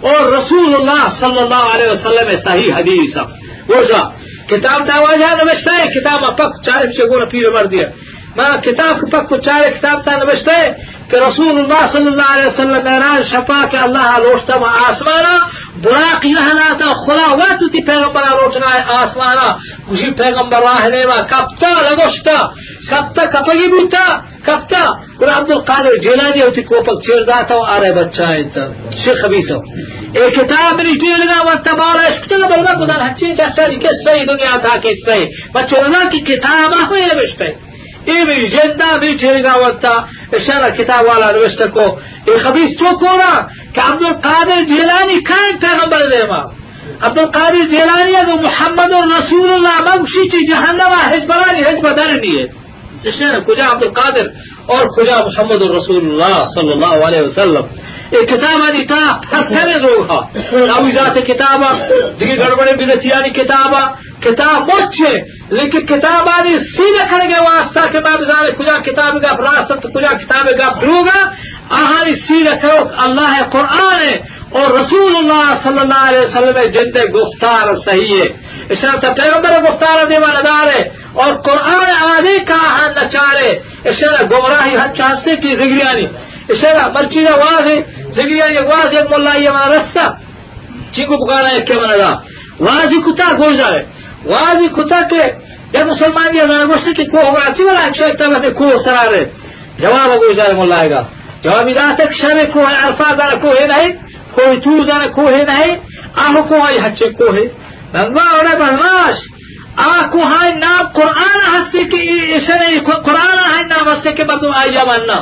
[0.00, 3.16] اور رسول اللہ صلی اللہ علیہ وسلم صحیح حدیث
[3.68, 4.08] وزا
[4.46, 7.88] کتاب داواجہ نوشتا ہے کتاب پک چار سے گونا پیر مر دیا۔
[8.36, 10.72] ماں، کتاب پک کو چارے، کتاب تا نوشتا ہے
[11.10, 15.38] کہ رسول اللہ صلی اللہ علیہ وسلم میراج شفا کہ اللہ لوشتا ما آسمانا
[15.82, 19.56] براق لہناتا خلا واتو تی پیغمبر روچنا آسمانا۔
[19.90, 22.36] کشی پیغمبر راہ نیما کبتا لگوشتا
[22.90, 24.82] کبتا کپگی بوتا کبتا
[25.20, 28.60] اور عبد القادر جیلانی ہوتی کوپک چیر داتا و آرے بچہ انتا
[29.04, 29.58] شیخ خبیصو
[30.14, 34.58] ایک کتاب نہیں ٹیلنا و تبارا اشکتا بلنا کدان ہچین کہتا ہے کہ صحیح دنیا
[34.58, 37.69] تھا کہ صحیح۔ بچوں کی کتاب ہوئے بشتے۔ ایوی
[38.07, 39.93] جندا بھی ٹھیرگا وتا
[40.33, 41.85] اشارہ کتاب والا نوشته کو
[42.25, 43.31] ای خبیث تو کورا
[43.73, 46.41] کہ عبد القادر جیلانی کان پیغمبر دیما
[47.01, 52.45] عبد القادر جیلانی اگو محمد رسول اللہ مگشی چی جہنم حزبرانی حزب درنی ہے
[53.09, 54.27] اشارہ کجا عبد القادر
[54.75, 57.73] اور کجا محمد رسول اللہ صلی اللہ علیہ وسلم
[58.11, 60.19] یہ کتاب آنی تا پتھر روحا
[60.75, 61.71] اوی ذات کتابا
[62.19, 63.83] دیگر گڑبڑے بدتیانی کتابا
[64.22, 65.12] کتاب مچھے
[65.50, 70.16] لیکن کتاب آنی سیدھے کھڑے گئے واسطہ کہ میں بزانے کجا کتاب گا، راست کجا
[70.16, 71.20] کتاب گا دروگا
[71.70, 77.74] آہانی سیدھے کرو اللہ قرآن ہے اور رسول اللہ صلی اللہ علیہ وسلم جند گفتار
[77.84, 78.28] صحیح ہے۔
[78.68, 83.50] اس طرح پیغمبر گفتار دیوان دار ہے اور قرآن آدھی کا ہن نچارے
[83.84, 86.06] اس طرح گمراہی ہن چانستے کی زگریانی۔
[86.48, 87.76] اس طرح مرچی واضح
[88.12, 90.06] زگریانی واضح ملا یہ مانا رستہ۔
[90.94, 92.10] چیکو بکانا ہے، کیا مانا
[92.60, 95.34] واضح کتا گوشا ہے۔ waadii kutanke
[95.72, 99.28] dee musulmaan iyadagu siki kuwa wacti walaad sheegtabane kuwa saraareed
[99.80, 101.04] jawaabagu isaalmullaahiga
[101.44, 103.92] jawaab idaa takshabe kuwa alfaadana kuhinahay
[104.34, 105.76] kuwa tuudana kuhinahay
[106.26, 107.50] ahu kuhay hachi kuhi
[107.92, 109.20] nanma ore bahmaash
[110.00, 112.00] aku hay naam qur'aan hastiki
[112.38, 112.66] isana
[113.08, 115.18] qur'aan hay naam hastiki badum ayamanna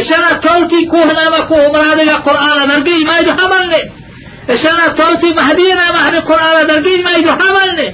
[0.00, 3.80] isana tawti kuhnama kuh maradiga qur'aan dargi maydu hamalne
[4.54, 7.86] isana tawti mahdina mahdi qur'aan dargi maydu hamalne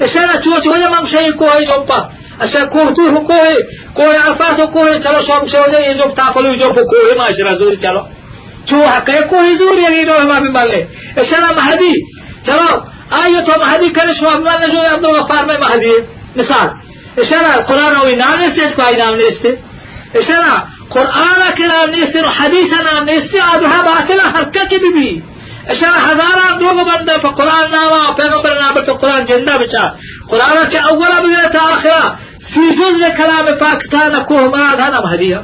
[0.00, 2.00] E sada čuo se ovdje mamše ko je izopa.
[2.38, 3.56] A sa ko tu ko je,
[3.96, 7.14] ko je afato ko je talo sam se ovdje izop tako li izop ko je
[7.16, 8.08] maš razuri talo.
[8.68, 10.80] Čuo haka je ko je izuri jer ino ima bimalle.
[11.20, 11.94] E sada mahdi.
[12.46, 12.72] Talo,
[13.20, 15.94] ayo to mahdi kare smo bimalle žuje abdo gafar me mahdi.
[16.34, 16.68] Misal.
[17.20, 19.50] E sada Kur'an ovi nam neste koji nam neste.
[20.18, 20.52] E sada
[20.94, 25.31] Kur'ana ke nam neste no hadisa nam neste adruha batila hakka ke bibi.
[25.68, 29.94] اشار هزاران دوگو بنده پا قرآن ناوا پیغمبر نابت قرآن جنده بچا۔
[30.28, 32.16] قرآن چه اولا بگیره تا آخرا
[32.54, 35.40] سی جزء کلام پاکتان کوه مراد هنم هدیه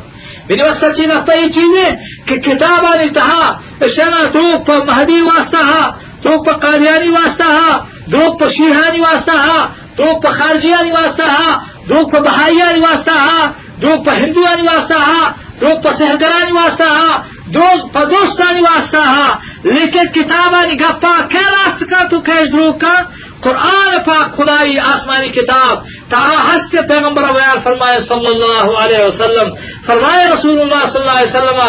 [0.49, 5.95] میری وقتا چی نقطه این چیزه که کتابان انتها اشنا دوگ پا مهدی واسطه ها
[6.23, 11.61] دوگ پا قادیانی واسطه ها دوگ پا شیحانی واسطه ها دوگ پا خارجیانی واسطه ها
[11.89, 17.25] دوگ پا بحاییانی واسطه ها دوگ پا هندوانی واسطه ها دوگ پا سهرگرانی واسطه ها
[17.54, 22.94] دوست پا دوستانی واسطہ ہا لیکن کتابانی گپا کیا راست کا تو کیش دروک کا
[23.43, 29.55] قرآن پاک خدائی آسمانی کتاب تہا ہست پیغمبر بیان فرمائے صلی اللہ علیہ وسلم۔
[29.87, 31.61] فرمائے رسول اللہ صلی اللہ علیہ وسلم،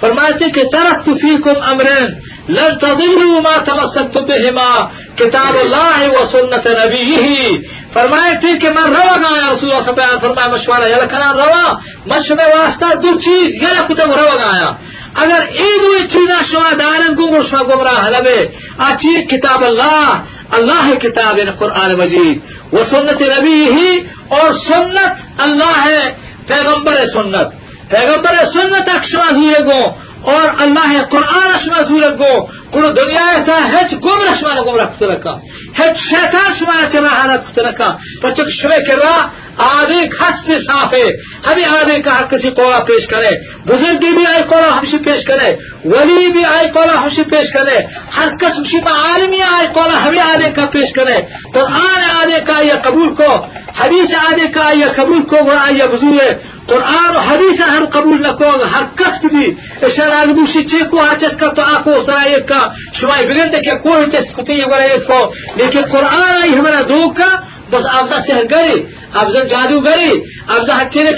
[0.00, 2.06] فرمائے کہ ترکت فیکم امرین،
[2.48, 7.58] لن تضلوا ما تمسكتم بهما، کتاب اللہ و سنت نبیہ۔
[7.92, 11.72] فرمائے تھے کہ میں روا گایا رسول اللہ صلی اللہ علیہ مشورہ، یا لکھنا روا،
[12.06, 14.72] مشورہ واسطہ دو چیز، یا کتب روا گایا
[15.14, 18.46] اگر این دو چیزا شما دارن گم شما گمراہ لبے
[18.78, 22.40] اچھی کتاب اللہ اللہ کتاب قرآن مجید.
[22.72, 26.08] وہ سنت نبی ہی اور سنت اللہ ہے
[26.46, 27.48] پیغمبر سنت.
[27.90, 29.82] پیغمبر سنت اکشما ہی گو
[30.22, 35.34] اور اللہ قرآن اشما سورت گو کڑو دنیا تا ہچ گم رشما گم رکھت رکھا۔
[35.78, 39.26] ہچ شیطان شما چلا حالت کت رکھا۔ پچک شوے کے را
[39.58, 41.04] آدھے ہست صافے
[41.46, 43.30] ہمیں آدھے کا کسی قولا پیش کرے
[43.66, 45.52] بزرگی بھی آئے قولا ہمشی پیش کرے
[45.84, 47.78] ولی بھی آئے قولا ہمشی پیش کرے
[48.16, 51.16] ہر قسم شفا عالمی آئے قولا ہمیں آدھے کا پیش کرے
[51.54, 53.46] قرآن آدھے کا یہ قبول کو،
[53.80, 59.50] حدیث آدھے کا یہ قبول کو، وہ آئیے بزرگ qur'aano hadiisa har qabuulnakooga har kaskidii
[59.96, 65.20] sharaagbushijee ku hajaskato akuusarayka ah, shumay bigadake kuhijaskutigwarayko
[65.58, 67.28] niki qur'aanay hmana duuka
[67.70, 68.76] bas abda sehr gari
[69.20, 70.12] abda jaadu gari
[70.56, 71.16] abda hachinek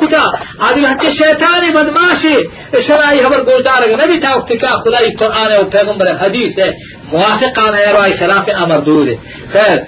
[0.00, 0.22] kuta
[0.66, 2.36] adiga hachi shaitani badmashi
[2.86, 6.72] sharai habar gurdar nabi ta uktika khudai qur'an aur paigambar hadis hai
[7.12, 7.74] muwafiqan
[8.62, 9.14] amar dude
[9.54, 9.78] khair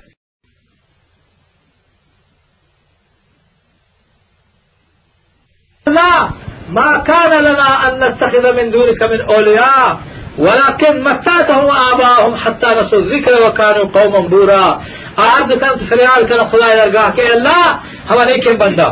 [5.88, 6.30] لا
[6.70, 9.98] ما كان لنا أن نتخذ من دونك من أولياء
[10.38, 14.82] ولكن متاتهم آباهم حتى نسوا الذكر وكانوا قوما بورا.
[15.18, 17.64] آپ کن فریاد کرنا خدا درگاہ کہ اللہ
[18.10, 18.88] ہم علیکم بندہ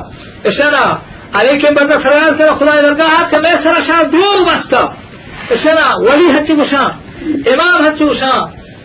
[0.46, 0.86] إشنا
[1.40, 4.82] علیکم بندہ فریاد کرنا خدا درگاہ کہ میں سر شان دور بستا
[5.52, 6.92] إشنا ولی ہچی گشان
[7.54, 7.84] إمام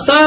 [0.00, 0.26] سر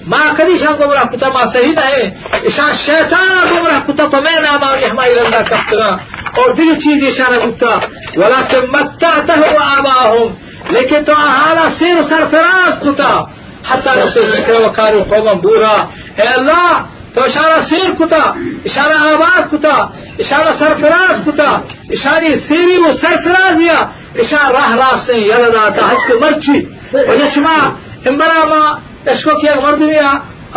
[0.00, 2.06] اللہ ما کدی شان گمراہ کتا ما صحیح ہے
[2.42, 5.96] اشان شیطان کو گمراہ کتا تو میں نام آگے ہماری رندہ کفتگا
[6.36, 7.74] اور دیگر چیز اشانہ کتا۔
[8.16, 10.34] ولیکن متعتہ و آباہم
[10.70, 13.24] لیکن تو احالا سیر سرفراز کتا۔
[13.68, 15.84] حتی نفسه ذکر وکاری قوما بورا۔
[16.16, 16.84] اے اللہ،
[17.14, 18.22] تو اشارہ سیر کتا
[18.64, 19.76] اشارہ آباد کتا
[20.18, 21.50] اشارہ سرفراز کتا۔
[21.90, 23.78] اشاری سیری و سرفرازیا
[24.14, 27.68] اشارہ راہ راست راستے یلدا تا حج کے مرچی۔ وجہ شما
[28.06, 30.09] امبرا ما اشکو کیا مردمیا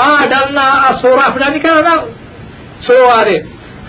[0.05, 1.96] آ ڈالنا آ سورا پڑا نکلا نا
[2.87, 3.37] سو آرے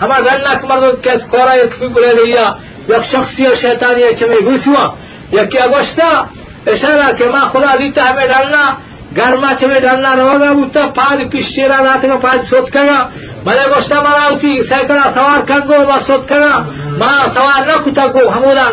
[0.02, 2.44] ہما ڈالنا مردوں کے کورا ایک بھی لے لیا
[2.88, 4.84] یک شخصی اور شیطانی ہے چمے گوشوا
[5.36, 6.08] یا کیا گوشتا
[6.72, 8.62] اشارہ کہ ماں خدا دیتا ہمیں ڈالنا
[9.16, 12.98] گھر ما چمے ڈالنا روگا بوتا پاد پشتیرا رات میں پاد سوت کرا
[13.44, 16.52] بلے گوشتا مرا ہوتی سیکڑا سوار کر گو ما سوت کرا
[17.00, 18.68] ماں سوار نہ کتا گو ہمودا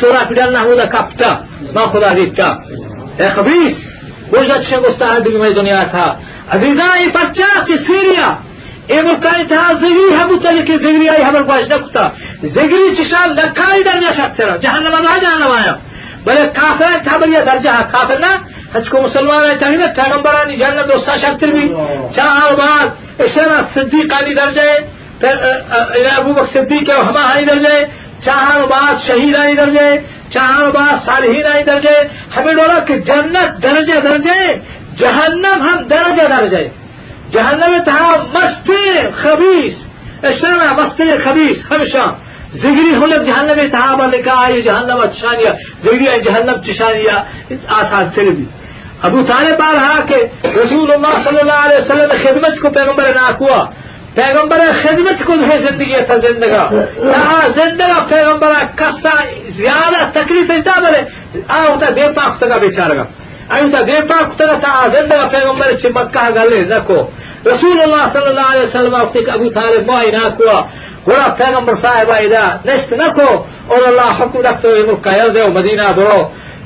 [0.00, 1.30] سورا پی ڈالنا ہمودا کپتا
[1.74, 2.48] ماں خدا دیتا
[3.20, 3.86] اے خبیث
[4.33, 6.05] وجد شيء مستعد بما دنیا تھا۔
[6.55, 8.29] عزیزان پچاس سیریا
[8.91, 12.07] اے مکانی تھا زگری ہم تلک زگری آئی ہمر باش نکتا
[12.55, 15.75] زگری چشان لکھائی درجہ شکترا جہنم آدھا جہنم آیا۔
[16.25, 18.31] بلے کافر تھا بلیا درجہ کافر نا
[18.73, 21.67] حج کو مسلمان ہے چاہیے پیغمبرانی جنت دوستا شکتر بھی
[22.15, 24.67] چاہ بعد اشارہ صدیق علی درجہ
[26.17, 27.73] ابو بکر صدیق ہے ہما ہائی درجہ
[28.25, 29.89] چاہاں بعد شہید آئی درجے
[30.33, 34.55] چاہاں بعد صالحین آئی درجے، ہمیں ڈولا کہ جنت درجے درجے،
[34.97, 36.69] جہنم ہم درجے درجے۔
[37.31, 39.75] جہنم تھا مستی خبیص
[40.23, 42.15] اشرا مستی خبیص ہمیشہ۔
[42.53, 45.49] زگری حلت جہنم تھا لکھا یہ جہنم اچھانیہ
[45.83, 48.45] زگری جہنم چشانیہ آسان سے بھی۔
[49.01, 53.31] ابو طالب بار رہا کہ رسول اللہ صلی اللہ علیہ وسلم خدمت کو پیغمبر نہ
[53.39, 53.65] ہوا۔
[54.14, 59.14] پیغمبر خدمت کو ہے زندگی تھا زندگا یہاں زندگا پیغمبر کسا
[59.56, 61.02] زیادہ تکلیف انتا بلے
[61.58, 63.04] آؤ تا دے پاک تگا بیچارہ گا
[63.56, 66.98] آئو تا دے پاک تگا تا زندگا پیغمبر چی مکہ گلے نکو
[67.46, 70.58] رسول اللہ صلی اللہ علیہ وسلم وقت ابو طالب مائی ناکوا
[71.06, 73.30] گوڑا پیغمبر صاحب آئیدا نشت نکو
[73.68, 76.20] اور اللہ حکم رکھتے ہوئے مکہ یل دے و مدینہ برو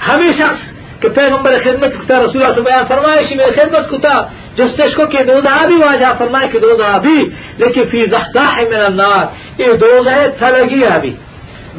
[0.09, 0.70] ہمیں شخص
[1.01, 4.21] کہ پیغمبر خدمت کتا، رسول اللہ بیان فرمائے میں خدمت کتا
[4.55, 9.25] جس کو کہ دوزہ بھی واجہ فرمائے کہ دوزہ بھی، لیکن فی زحزاح من النار،
[9.57, 11.15] یہ دوزہ تلگی ابھی۔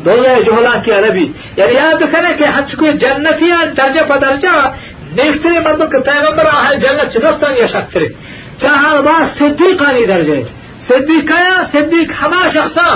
[0.05, 4.55] دوزہ جہلا کی عربی یعنی یاد کریں کہ حج کو جنتیاں، درجہ پر درجہ
[5.17, 8.03] نیکتری مردوں کے پیغمبر آہل جنت چنستان یا شکتر
[8.61, 10.41] چاہاں بعد صدیقانی درجہ
[10.89, 12.89] صدیق آیا صدیق ہما شخصا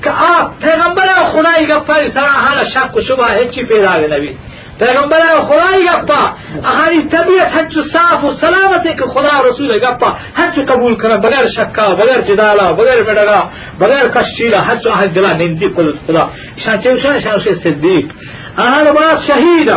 [0.00, 4.32] کہ آپ پیغمبر خدای گفاری سراحانا شک و شبہ ہچی پیدا گئے نبی۔
[4.80, 6.20] پیغمبر خدای گپا؟
[6.70, 10.10] اہاری طبیعت حج صاف و سلامت ہے کہ خدا رسول گپا.
[10.36, 13.40] حج قبول کرا بغیر شکا بغیر جدالا بغیر بڑگا
[13.78, 16.24] بغیر کشیلا حج حج دلا نندی قدرت خدا.
[16.64, 18.06] شان چوشا شان سے صدیق.
[18.58, 19.70] اہل بات شہید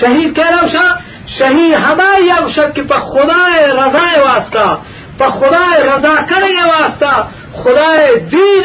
[0.00, 0.90] شہید کہہ رہا شاہ
[1.38, 3.42] شہید ہماری اب شک پا خدا
[3.78, 4.66] رضا واسطہ
[5.18, 7.12] پا خدا رضا کرے واسطہ
[7.52, 8.64] خدای دین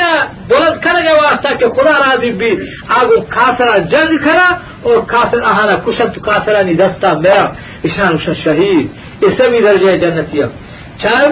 [0.49, 2.59] بلند کرده واسطه که خدا راضی بی.
[3.01, 7.51] آگو کافر جنگ کرا اور کافر احانا کشن تو کافرانی دستا میرا.
[7.83, 8.91] اشان اشان شهید.
[9.21, 10.49] اسمی درجه جنتی هم
[11.03, 11.31] چار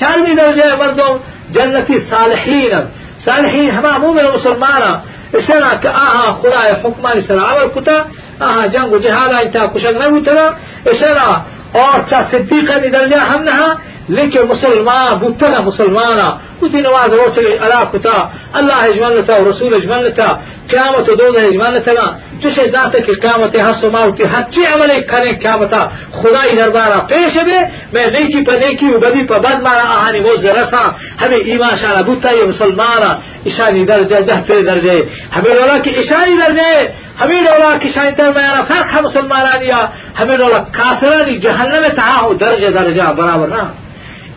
[0.00, 1.20] چارمی درجه مردم
[1.52, 2.86] جنتی صالحین هم
[3.26, 5.02] صالحین همه مومن مسلمان هم
[5.34, 8.04] اشنا که آها خدا حکمانی سر عمل کتا
[8.40, 10.50] آها جنگ و جهاد انتا کشن نبوتنا
[10.86, 11.44] اشنا
[11.74, 13.76] آتا صدیقه صدیقانی درجه هم نها.
[14.08, 20.98] لك مسلمان بطلع مسلمان وتين واحد وصل على كتا آه، الله جملتا ورسول جملتا كامة
[20.98, 25.90] آه، دولة آه، جملتا تشي ذاتك كامة حصو ماوتي حتي عملي كاني كامة
[26.22, 27.06] خداي دربارا.
[27.08, 27.58] پیش بي
[27.94, 29.82] ما نيكي پا نيكي وبدي پا بد مارا.
[29.82, 35.04] آهاني موز رسا همي ايمان شعلا بطا يا مسلمان اشاني درجة ده پر درجة.
[35.32, 36.92] همي لولا كي اشاني درجة.
[37.20, 39.88] همي لولا كي شاني در ما يرا فرق مسلمان آنيا
[40.18, 43.74] همي لولا كافران جهنم تعاو درجة درجة برابر نا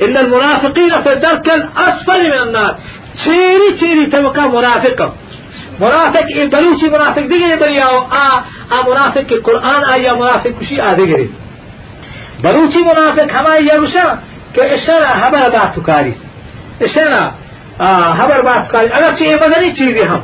[0.05, 1.51] ina almunaafiqiina fi darki
[1.87, 2.71] asfali min annaar
[3.23, 5.07] ceeri ceeri tabaka munaafiqa
[5.79, 8.23] munaafiq in galuushii munaafiq digaya baryaawo a
[8.75, 11.31] a munaafiqi qur'aan a ya munaafiq kushii aa digirin
[12.43, 14.05] baluuchi munaafiq hamaa yarusha
[14.55, 16.13] ke ishana habar baa tukaari
[16.87, 17.21] ishana
[18.19, 20.23] habar baa tukaari agarchi ee badani cheeri ham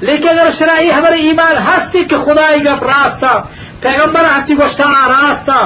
[0.00, 3.32] لیکن اگر شرعی ہمارے ایمان ہستی کہ خدائی گپ راستہ
[3.80, 5.58] پیغمبر ہستی گوشتا راستہ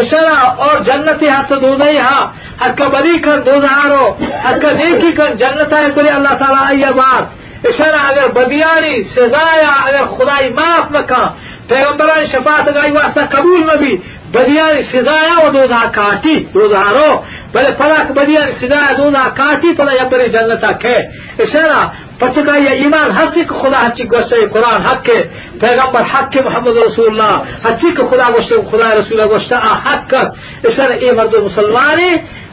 [0.00, 2.26] اشارہ اور جنتی ہست دو نہیں ہاں
[2.60, 4.04] ہر کا بری کر دو ہارو
[4.44, 9.74] ہر کا نیکی کر جنت ہے بری اللہ تعالیٰ آئی بات۔ اشارہ اگر بدیانی سزایا
[9.86, 11.28] اگر خدائی معاف نہ کہا
[11.68, 13.96] پیغمبران شفاعت گائی واسطہ قبول نہ بھی
[14.32, 17.10] بدیانی سزایا و دو کاٹی، دو ہارو
[17.52, 20.96] بلے پلاک بدیانی سزایا، دو کاٹی پلا یا بری جنتا کھے
[21.38, 21.80] اشارہ
[22.18, 25.22] پچکا یہ ایمان حق کہ خدا حقی گوشتے، قرآن، حق کے
[25.60, 27.34] پیغمبر، حق کے محمد رسول اللہ
[27.66, 30.24] حقی کہ خدا گوشتے، خدا رسول گوشتا حق کر
[30.66, 32.00] اس اے مرد مسلمان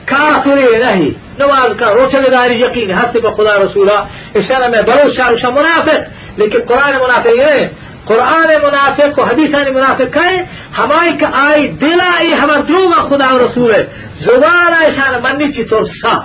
[0.05, 1.09] کافر نہیں،
[1.39, 3.97] نماز کا روشن داری، یقین حق پہ خدا رسولہ
[4.34, 5.99] اس طرح میں بروس شاہ منافق،
[6.38, 7.67] لیکن قرآن منافق ہے،
[8.05, 10.43] قرآن منافق کو حدیثان منافق ہے
[10.77, 13.84] ہماری کا آئی دل آئی ہمارا دروگا خدا رسول ہے۔
[14.25, 16.23] زبان ایشان منی چی طور صاف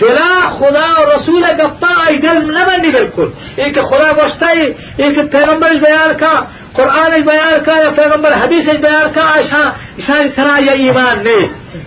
[0.00, 6.16] دلا خدا و رسول گپا ای دل نبندی بالکل ایک خدا گوشتائی ایک پیغمبر بیان
[6.16, 11.38] کا قرآن بیان کا یا پیغمبر حدیث بیان کا اشان سرا یا ایمان نے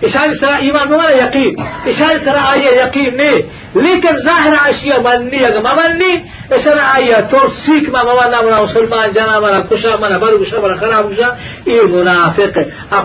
[0.02, 1.54] اشان سرا ایمان بمانا یقین
[1.86, 3.32] اشان سرا آیا یقین نے
[3.74, 6.12] لیکن ظاہر اشیاء مننی اگر ممنی
[6.50, 11.12] اشان آیا تو سیکھ ما موانا منا مسلمان جانا منا کشا منا برگشا منا خراب
[11.12, 11.28] گشا
[11.64, 12.58] ای منافق.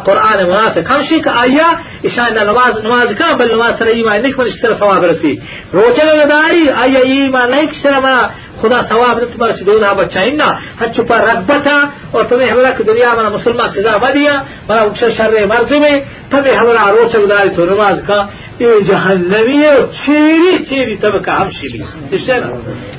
[0.05, 0.91] قرآن منافق.
[0.91, 1.69] ہمشی کا آیا
[2.03, 5.35] اشان نماز نماز کا بل نماز سرا ایمان پر اشتر ثواب رسی
[5.73, 8.27] روچن لداری آیا ایمان کشتر منا
[8.61, 10.49] خدا ثواب نے تمہارا دو نہ بچائیں گا
[10.79, 11.75] ہر چھپا رغبتا
[12.11, 15.99] اور تمہیں ہمارا کہ دنیا ہمارا مسلمان سزا بدیا بڑا اکثر شر مرد میں،
[16.29, 18.25] تمہیں ہمارا روچک داری تو نماز کا
[18.59, 19.75] یہ جہنمی ہے
[20.05, 22.49] چیری چیری طبقہ ہم شیلی۔ نا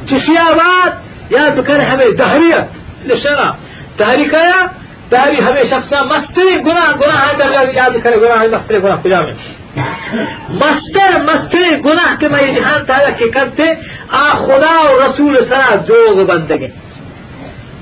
[0.09, 0.91] کسی آباد
[1.57, 2.65] تو کر ہمیں دہریت۔
[3.25, 3.53] نا
[3.97, 4.67] تحریک آیا
[5.11, 9.35] دہری ہمیں شخصا مستی گناہ گناہ درجہ یاد کرے گناہ مستی گناہ کجا میں۔
[10.49, 13.65] مستر مستر گناہ کے میں جہان تعالیٰ کے کرتے،
[14.09, 16.69] آ خدا و رسول سرا جوگ بندگے۔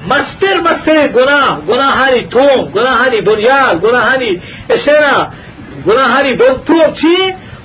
[0.06, 4.30] مستر مستر گناہ، گناہانی توم گناہانی بنیاد، گناہانی
[4.68, 5.22] اشرا
[5.86, 7.16] گناہانی بنتو چی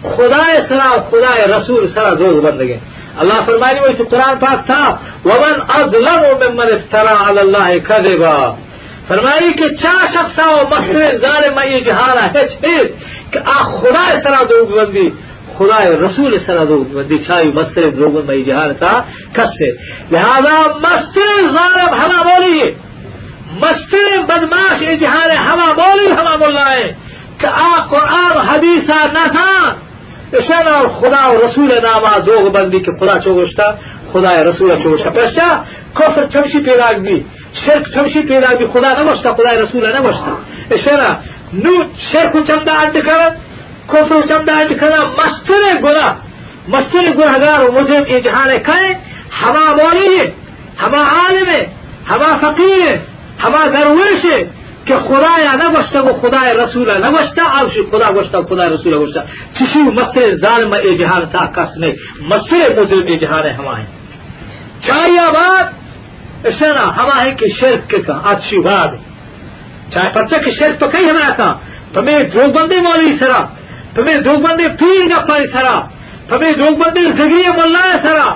[0.01, 2.77] خدا سرا خدا رسول سرا جوگ بندگے۔
[3.17, 4.95] اللہ فرمانی وہی قرآن پاک تھا،
[5.25, 8.55] ومن اظلم ممن افترا علی اللہ کذبا
[9.09, 12.91] فرمایی که چه شخص و مخیر ظالم ای جهانا هیچ هیچ
[13.31, 15.13] که آ خدای سرا دوگ بندی
[15.57, 19.03] خدای رسول سرا دوگ بندی چای مستر دوگ بندی جهانا تا
[19.33, 19.69] کسے
[20.11, 22.71] لہذا مستر ظالم ہما بولی ہے
[23.61, 26.95] مستر بدماش ای جهان ہما بولی ہما بولنا ہے
[27.39, 29.75] که آ قرآن حدیثا نتا.
[30.33, 30.65] اشان
[31.01, 33.73] خدا و رسول ناما دوگ بندی که خدا چوگشتا
[34.13, 35.63] خدای رسول چوگشتا پرشتا
[35.99, 40.33] کفر چمشی پیراگ دی شرک چمشی پیراگ بھی خدا نگوشتا خدا رسول نگوشتا
[40.71, 41.09] اشنا
[41.53, 41.73] نو
[42.11, 43.29] شرک چمدا انت کرن
[43.91, 46.13] کفر چمدا انت کرن مستر گناہ،
[46.67, 48.93] مستر گناہگار و مجرم یہ جہان کھائے
[49.41, 50.27] ہما مولی ہے
[50.83, 51.65] ہما عالم ہے
[52.09, 52.95] ہما فقیر ہے
[53.43, 54.43] ہما درویش ہے،
[54.85, 58.93] کہ خدا یا نہ گوشتا وہ خدا رسول نہ گوشتا آپ خدا گوشتا خدا رسول
[58.93, 59.21] گوشتا.
[59.57, 61.91] کسی مسئلے ظالم اے جہان تھا، کس نے؟
[62.31, 63.83] مسئلے مجرم اے جہان ہے ہمارے
[64.85, 65.78] چاہیے بات
[66.43, 68.89] اشنا ہمارے کہ شرک کے کہاں اچھی بات
[69.93, 71.55] چاہے پتہ کہ شرک تو کئی ہمارا کہاں
[71.93, 73.45] تمہیں دو بندے مولی سرا۔
[73.95, 75.81] تمہیں دو بندے پیر گپائی سرا۔
[76.27, 78.35] تمہیں دو بندے زگری ملا سرا۔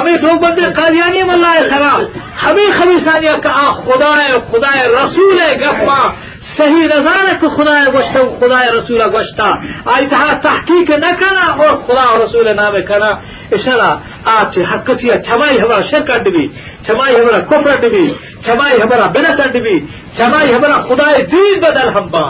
[0.00, 1.96] ہمیں دو بندے قادیانی ملا سرا۔
[2.42, 6.12] ہمیں خبیصانیہ کا خدا ہے خدا ہے رسول ہے، گفا۔
[6.58, 9.48] صحیح نظر کہ خدا گوشتا خدا رسول گوشتا.
[9.94, 10.06] آئی
[10.42, 13.10] تحقیق نہ کرنا اور خدا رسول نام کرنا
[13.52, 13.90] اشارہ،
[14.24, 16.46] آج ہر کسی چھمائی ہمارا شرک ڈبی
[16.86, 18.06] چھمائی ہمارا کفر ڈبی
[18.44, 19.78] چھمائی ہمارا بنت ڈبی
[20.16, 22.26] چھمائی ہمارا خدا دین بدل ہم با.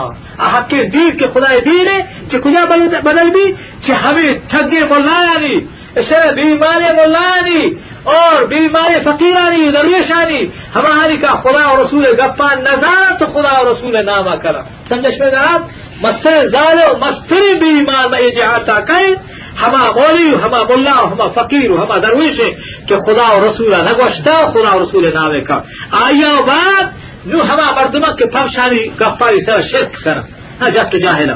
[0.51, 1.99] حق کے دین کے خدا دین ہے
[2.29, 2.65] کہ کجا
[3.03, 3.51] بدل بھی؟
[3.85, 5.59] کہ ہمیں ٹھگے ملایا نہیں
[5.95, 7.69] اشارہ بیمار ملانی
[8.09, 10.45] اور بیماری فقیرانی، درویشانی،
[10.75, 15.61] ہماری کا خدا اور رسول گپا نظارت خدا اور رسول نامہ کرا۔ سمجھ میں جناب
[16.01, 19.15] مستر زال مستری بیمار میں یہ جہاتا کہیں،
[19.61, 22.41] ہما مولی، ہما ملا، ہما فقیر، ہما درویش
[22.87, 25.55] کہ خدا اور رسول نگوشتا خدا اور رسول نامے کا۔
[25.91, 26.83] آیا بعد
[27.25, 30.21] نو ہما مردمہ کے فمشانی گپاری سر شرک کرا۔
[30.61, 31.33] ہاں جب تو جاہلا۔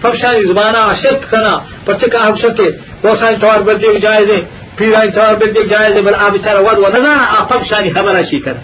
[0.00, 2.70] فمشانی زبانہ شرک کرنا پچے کا ہم شکے
[3.02, 4.40] بہت سارے طور پر دیکھ جائزے
[4.78, 8.60] پیرانتەوە بردێک جایزە بەر ئابیسەرەوەد و نەدا ئاپەم شانی هەمەرەشی کرد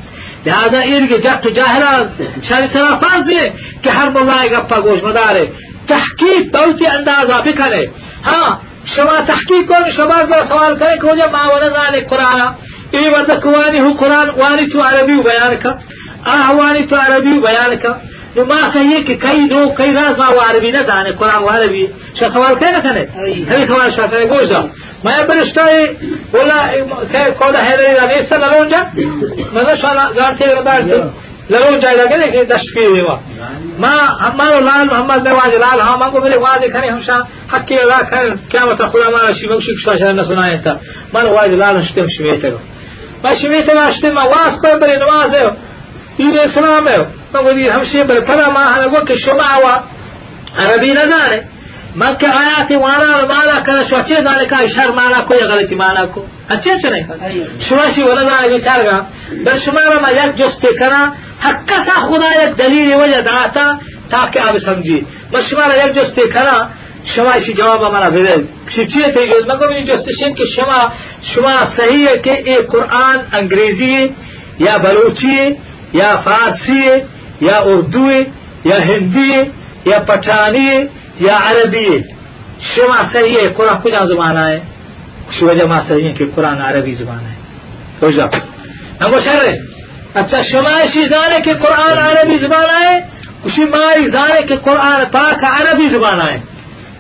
[0.47, 2.09] لهذا إرجع جاك جاهلا
[2.49, 3.53] شاري سرا فازي
[3.85, 5.53] كحرب الله يقفى قوش مداري
[5.89, 7.91] تحقيق دوتي اندازة بكره
[8.25, 8.61] ها
[8.97, 12.55] شما تحقيق كون شما زر سوال كره كوجا ما ورد عليك قرآن.
[12.95, 15.67] اي ورد كواني هو قرآن واني تو عربي وبيانك
[16.27, 17.97] آه واني تو عربي وبيانك
[18.37, 22.73] نما sayı ki kay do kay razma varbi ne dane Kur'an varbi şa saval kay
[22.73, 23.09] nakane
[23.49, 24.67] hay saval şa kay goza
[25.05, 25.97] maya beriştay
[26.35, 26.59] ola
[27.13, 28.81] kay kola hele la neyse la lonca
[29.55, 30.95] mada şala garte verdi
[31.51, 33.17] لرو جای لگے لے کہ دشت کی دیوا.
[33.83, 33.93] ما
[34.25, 37.17] ہمارا لال محمد نے واج لال ہاں مانگو میرے واج کھنے ہمشا
[37.53, 40.73] حق کی اللہ کھنے کیا متا خدا مارا شیوک شکشا شہر نہ سنائے تا
[41.13, 42.51] مارا واج لال ہشتم شویتے
[43.23, 45.45] ما شویتے ما ہشتم ما واس پر بری نواز ہے
[46.21, 49.67] إلى إسلام مقو دين همشي بالبنا ما إيه، آه، أنا وك الشمع و
[50.59, 51.43] عربي نزاني.
[51.97, 56.23] مكة آياتي وأنا مالا كان شو أتشي ذلك آه، إشار مالا كو يغلطي مالا كو.
[56.51, 57.07] أتشي أيوه.
[57.25, 62.53] أتشي شواشي ولا ذلك بيتارغا بل شمارا ما يك جستي كنا حقا سا خدا يك
[62.59, 63.79] دليل وجه داتا
[64.11, 64.99] تاکہ آپ سمجھی
[65.33, 66.57] مشورہ یک جستے کھڑا
[67.15, 68.43] شما اسی جواب ہمارا بدل
[68.75, 70.81] شچیے تھی جو مگر یہ جو اسٹیشن کے شما
[71.33, 73.97] شما صحیح ہے کہ إيه یہ قرآن انگریزی
[74.67, 75.39] یا بلوچی
[75.95, 77.07] یا فارسی ہے
[77.41, 78.23] یا اردو ہے
[78.65, 79.45] یا ہندی ہے
[79.85, 80.85] یا پٹھانی ہے
[81.21, 82.03] یا عربی ہے
[82.77, 84.61] شما صحیح ہے، قرآن کجا زبان ہے
[85.41, 87.35] شو جمع صحیح ہے کہ قرآن عربی زبان ہے
[89.01, 89.15] ہم
[90.15, 92.97] اچھا شما اسی زانے کہ قرآن عربی زبان ہے
[93.45, 96.41] اسی ماری زانے کہ قرآن پاک عربی زبان ہے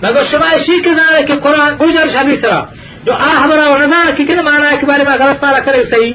[0.02, 2.62] مگر شما اسی کے زانے کہ قرآن گجر شبی طرح۔
[3.04, 6.12] جو آ ہمارا وہ نظارہ کہ مانا ہے کہ بارے میں غلط پارا کرے صحیح۔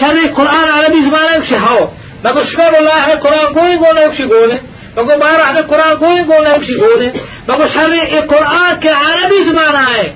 [0.00, 1.84] شر قرآن عربی زبان ہے اسی ہاؤ۔
[2.24, 4.58] مگر شما اللہ ہے قرآن کوئی گونے اسی گونے
[4.96, 7.08] مگر بارہ ہے قرآن کوئی گونے اسی گونے
[7.48, 10.06] مگر شر قرآن کے عربی زبان ہے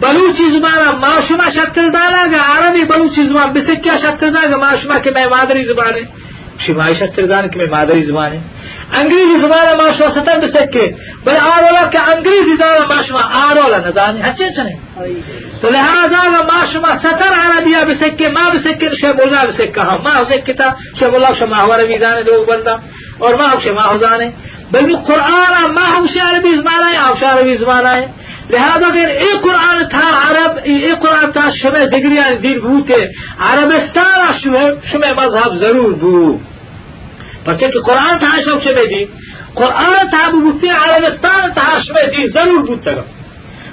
[0.00, 4.98] بلوچی زبان معشوما شکل دانا گا عربی بلوچی زبان بس کیا شکل دانا گا معشوما
[5.04, 6.04] کہ میں مادری زبان ہے
[6.66, 8.40] شمائی شکل دانا کہ میں مادری زبان ہے
[8.92, 10.86] انگریزی زمارا ماشوا ستن بسکے
[11.24, 14.20] بل آرولا کہ انگریزی دارا ماشوا آرولا نزانی.
[14.22, 14.74] ہچے چنے
[15.60, 20.52] تو لہذا وہ ماشوا ستر عربیہ بسکے ما بسکے شیب اللہ بسکہ ہم ما حسکے
[20.60, 20.68] تا
[20.98, 22.76] شیب اللہ شما ہوا رویزانے دو بندہ
[23.18, 24.30] اور ما حسکے ما حسانے
[24.72, 28.06] بل قرآن ما حسکے عربی زمانا ہے حسکے عربی زمانا ہے
[28.50, 33.08] لهذا غير اي قرآن تا عرب اي قرآن تا شمع ذكريان دين بوته
[33.40, 34.34] عربستان
[34.92, 36.38] شمع مذهب ضرور بوه
[37.46, 39.08] پچه که قرآن تا شو چه بدی؟
[39.54, 43.04] قرآن تا بودی عالمستان تا شو بدی ضرور بود تگا.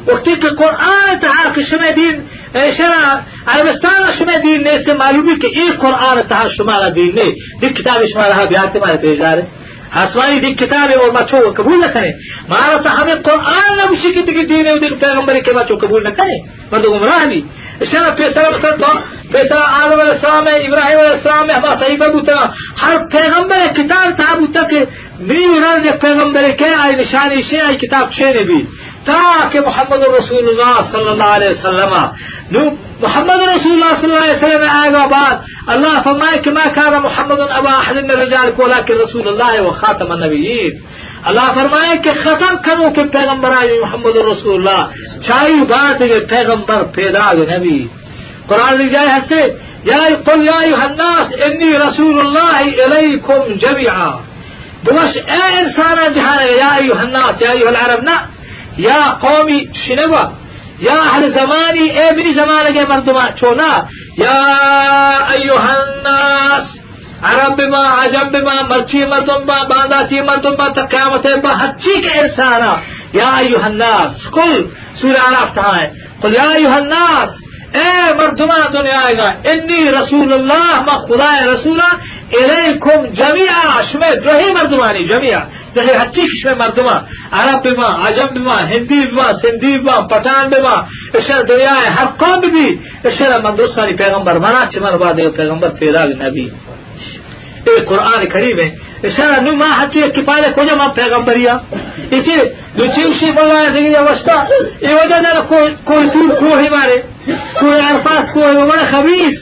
[0.07, 2.21] وقتی که قرآن تا که شما دین
[2.77, 7.35] شما عربستان شما دین نیست معلومی که این قرآن تا شما دین نه.
[7.59, 9.19] دین کتاب شما را بیاد ما پیش
[9.94, 12.10] آسمانی دیکھ کتاب ہے اور بچوں کو قبول نہ کریں
[12.48, 16.08] مارا تو ہمیں قرآن نہ اسی کی دین ہے دن پیغمبر کے بچوں قبول نہ
[16.16, 16.38] کریں
[16.72, 17.40] مرد گمراہ بھی
[17.80, 18.92] اشارہ پیسرا مثلا تو
[19.32, 22.36] پیسرا آدم علیہ السلام ہے ابراہیم علیہ السلام ہے ہمارا صحیح بوتا
[22.82, 24.84] ہر پیغمبر کتاب تھا بوتا کہ
[25.20, 28.60] نہیں رنگ پیغمبر کے آئی نشانی سے آئی کتاب چھ نے بھی
[29.06, 31.94] تاکہ محمد رسول اللہ صلی اللہ علیہ وسلم
[33.00, 36.98] محمد رسول اللہ صلی اللہ علیہ وسلم آئے گا بعد اللہ فرمائے کہ ما كان
[37.02, 40.82] محمد ابا احد من رجالكم ولكن رسول الله وخاتم النبيين
[41.24, 46.84] اللہ فرمائے کہ ختم کرو کہ پیغمبر آئے محمد رسول اللہ چاہیے بات ہے پیغمبر
[46.94, 47.78] پیدا نبی
[48.48, 49.40] قرآن لکھ جائے ہستے
[49.84, 54.08] یا قل یا ایوہ الناس انی رسول اللہ الیکم جميعا
[54.84, 58.16] بوش اے انسان جہاں یا ایوہ الناس یا ایوہ العرب نا
[58.77, 60.23] یا قومی شنوا
[60.79, 63.71] یا اہل زمانی، اے بنی زمانے کے مردما چونا
[64.17, 64.39] یا
[65.33, 66.65] ایوہ الناس
[67.23, 72.73] عرب بما، عجم بما، مرچی مردم با بانداتی مردم با تقیامت با ہچی کے انسانا
[73.13, 74.61] یا ایوہ الناس کل
[75.01, 75.87] سورہ عراف تھا ہے؟
[76.21, 77.29] قل یا ایوہ الناس
[77.73, 81.89] اے مردما دنیا آئے گا، انی رسول اللہ ما خدا رسولہ
[82.41, 83.81] الیکم جميعا.
[83.91, 85.39] شمع دوہی مردمانی جميعا.
[85.75, 86.95] دوہی ہچی شمع مردما
[87.31, 90.75] عرب بما عجم بما ہندی بما سندھی بما پتان بما
[91.13, 92.67] اشار دنیا ہے، ہر قوم بھی.
[93.03, 96.47] اشار مندرستانی پیغمبر منا چمن بعد پیغمبر پیدا نبی.
[97.65, 98.92] اے قرآن کریم ہے.
[99.08, 101.54] اشارہ نو ما حتی کفایت کجا ما پیغمبریا
[102.10, 102.36] اسی
[102.78, 104.46] دو چیوشی بلا دیگه وستا
[104.80, 105.42] ای وجه داره
[105.86, 107.04] کوی تور کوهی ماره
[107.60, 109.36] کوه عرفات کوه ومن خبیث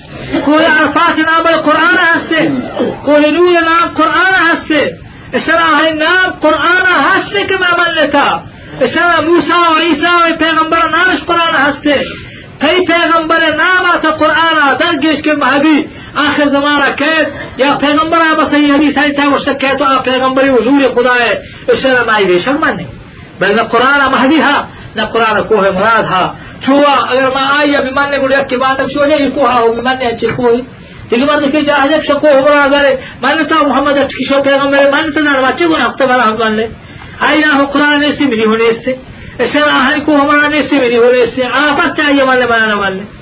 [0.45, 2.53] کوه عرفات نام قرآن هسته
[3.05, 4.99] کوه نوی نام قرآن هسته
[5.33, 8.43] اشرا نام قرآن هسته که مملتا
[8.81, 12.05] اشرا موسى و عیسی و پیغمبر نامش قرآن هسته
[12.62, 17.32] کئی پیغمبر نام آتا قرآن درگیش که مهدی آخر زمانه کرد.
[17.58, 21.38] یا پیغمبر آبا سی حدیث های تاوشت کرد تو آ پیغمبری حضور خدای
[21.70, 22.88] اشتر نائی بی شرمن نی
[23.40, 26.34] بل نه قرآن مهدی ہا نه قرآن کوہ مراد ہا
[26.66, 30.18] چوہا اگر ما آیا بمن گوڑی اکی بات بعدم شو جایی کوہا ہو بمن نه
[30.20, 30.62] چی کوه
[31.12, 35.22] دیگه من که جاه جب شکو همرا داره من تا محمد اتکشو پیغمبر من تا
[35.22, 36.70] در بچه ہم تا برا هم بله
[37.22, 38.96] آیا قرآن نیستی میری هو نیستی.
[39.40, 43.22] එසනා හරි කොහොමනම් ඉස්සෙවෙනි හොලෙස්සේ ආපච්චය යමල්ල බලනවන්නේ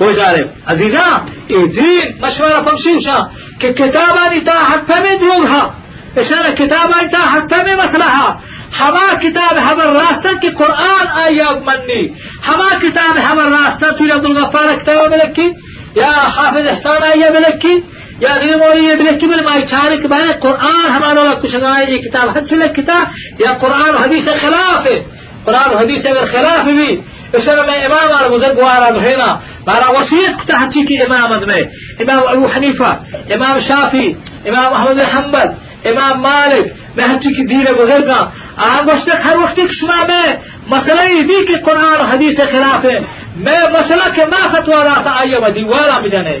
[0.00, 3.30] وزارب عزيزا ادري مشوره فمشيوشا
[3.60, 5.74] ككتابة نتا حتى دورها
[6.18, 8.40] اشارة كتابة نتا حتى مصلحة
[8.80, 12.14] هما كتاب هما الراستة كي قرآن آيات مني
[12.48, 15.54] هما كتاب هما الراستة تولي عبد الغفار كتاب ملكي
[15.96, 17.84] يا حافظ احسان آية ملكي
[18.20, 22.66] يا ذي مولي ملكي من ما يشارك بين القرآن هما نولا كشنا آية كتاب هل
[22.66, 23.06] كتاب
[23.40, 25.02] يا قرآن حديث خلافه
[25.44, 26.88] قرآن حدیث اگر خلاف بھی
[27.32, 29.26] اس طرح میں امام اور بزرگوارا بہینا
[29.66, 31.62] مارا وسیعت تحقیق کی امامت میں
[32.04, 32.90] امام ابو حنیفہ
[33.36, 34.06] امام شافی
[34.44, 35.48] امام احمد حنبل
[35.90, 36.66] امام مالک
[36.96, 38.20] میں چیز کی دین بزرگا
[38.68, 40.26] آگ وقت ہر وقت شما میں
[40.68, 42.98] مسئلہ دی کہ قرآن حدیث خلاف ہے
[43.45, 46.35] میں مسئلہ کے ما فتوا رہا تھا آئیے ودی والا بجنے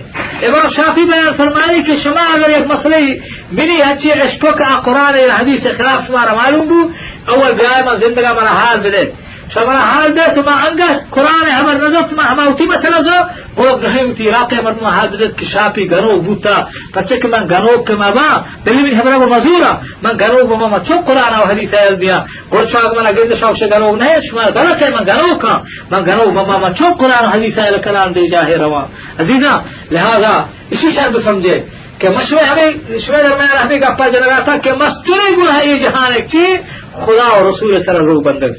[0.47, 3.01] امام شافی بیان فرمائی کہ شما اگر ایک مسئلہ
[3.51, 6.81] منی ہچی عشقوں کا قرآن حدیث خلاف شمارا معلوم بو
[7.33, 9.03] اول بیائے من زندگا مرا حال بدے
[9.54, 13.10] شما حال ده تو ما انگشت قرآن همه نزد ما همه اوتی مثلا زو؟
[13.58, 16.68] أو گرهم تی راقه مردم حال ده که شاپی گنو بوتا.
[16.94, 19.72] پچه که من گنو که ما با دلی من همرا مزورا
[20.02, 23.62] من گنو با ما چو قرآن و حدیث ایل بیا گل شاگ من اگر شاوش
[23.62, 25.48] گنو نه شما دلکه من گنو که
[25.90, 28.84] من گنو با ما چو قرآن و حدیث ایل کلام دی جاهی روا.
[29.20, 29.54] عزیزا
[29.90, 30.32] لہذا
[30.70, 31.56] اسی شر بسمجھے
[32.00, 36.26] کہ مشورے ہمیں شوے درمیان ہمیں گپا جلگا تھا کہ مستوری گناہ یہ جہان ایک
[36.32, 36.56] چیز
[37.04, 38.50] خدا اور رسول سر رو بندر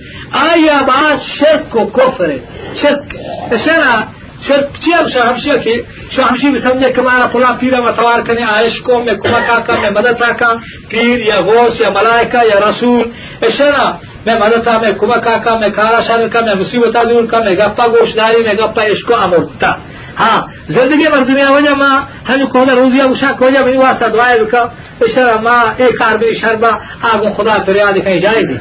[0.42, 2.30] آیا بات شرک و کفر
[2.82, 3.16] شرک
[3.66, 3.96] شرع
[4.48, 5.76] شرک چی اب شاہمشی کی؟
[6.16, 9.90] شاہمشی بھی سمجھے کہ مارا پلا پیرا متوار کرنے آئش کو، میں کمکا کا میں
[9.90, 10.54] مدد کا
[10.90, 13.04] پیر یا غوث یا ملائکہ یا رسول.
[13.58, 13.86] شرع،
[14.26, 17.88] میں مدد میں کمکا کا میں کارا شامل کا، میں مصیبت دور کا، میں گپا
[17.88, 19.72] گوشداری میں گپا عشق امرتا
[20.20, 21.96] ہاں زندگی میں دنیا وجہ ماں
[22.30, 24.64] ہم کو روزی اشا کو جب واسطہ دعائیں بکا.
[25.16, 26.70] شرع ماں ایک کار بھی شربا
[27.12, 28.58] آگو خدا فریاد کہیں جائے گی.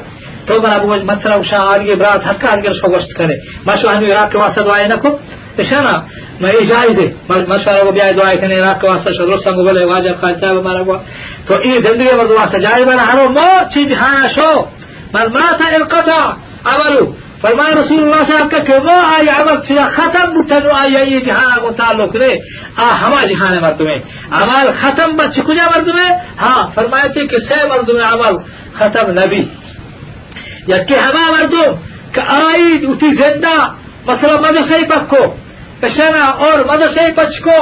[0.46, 3.34] تو بنا ابو مثلا وشا آرگی برات حق آرگی ہاں شو گوشت کنه
[3.66, 5.10] ما شو همی عراق واسطه دعای نکو
[5.58, 5.94] اشانا
[6.40, 10.58] ما ای جایزه مشوره کو بیای دعای کنه عراق واسطه شو رسنگ بله واجب خالصا
[10.58, 11.00] و مارا
[11.46, 14.66] تو این زندگی ورد واسطه جای بنا هرو مو چیز ها شو۔
[15.14, 16.22] من مات انقطع
[16.64, 17.06] عملو۔
[17.42, 21.60] فرمائے رسول اللہ صاحب کا کہ وہ آئی عمل چیزا ختم بتنو آئی یہ جہاں
[21.60, 22.32] کو تعلق رے
[22.76, 23.80] آ، ہما جہان مرد
[24.30, 25.88] عمل ختم بچ، کجا مرد
[26.42, 28.34] ہاں فرمائے تھے کہ سے مرد عمل
[28.78, 29.44] ختم نبی۔
[30.68, 31.76] يكي هما وردو
[32.14, 33.56] كآيد وتي زندة
[34.08, 35.24] مثلا مدرسة بكو
[35.82, 37.60] بشنا اور مدرسة بچكو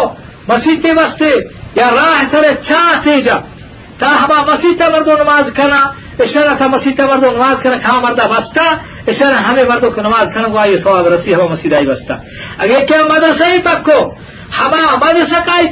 [0.49, 1.33] مسجد واسطے
[1.77, 3.37] یا راہ سر چھا تیجا
[3.99, 5.81] تا ہما مسجد وردو نماز کنا
[6.25, 8.65] اشارہ تا مسجد وردو نماز کنا کھا مردہ وستا
[9.11, 12.15] اشارہ ہمیں وردو کو نماز کنا گوا یہ ثواب رسی ہوا مسجد آئی وستا
[12.65, 13.59] اگر کیا مدرسہ ہی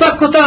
[0.00, 0.46] پکو تا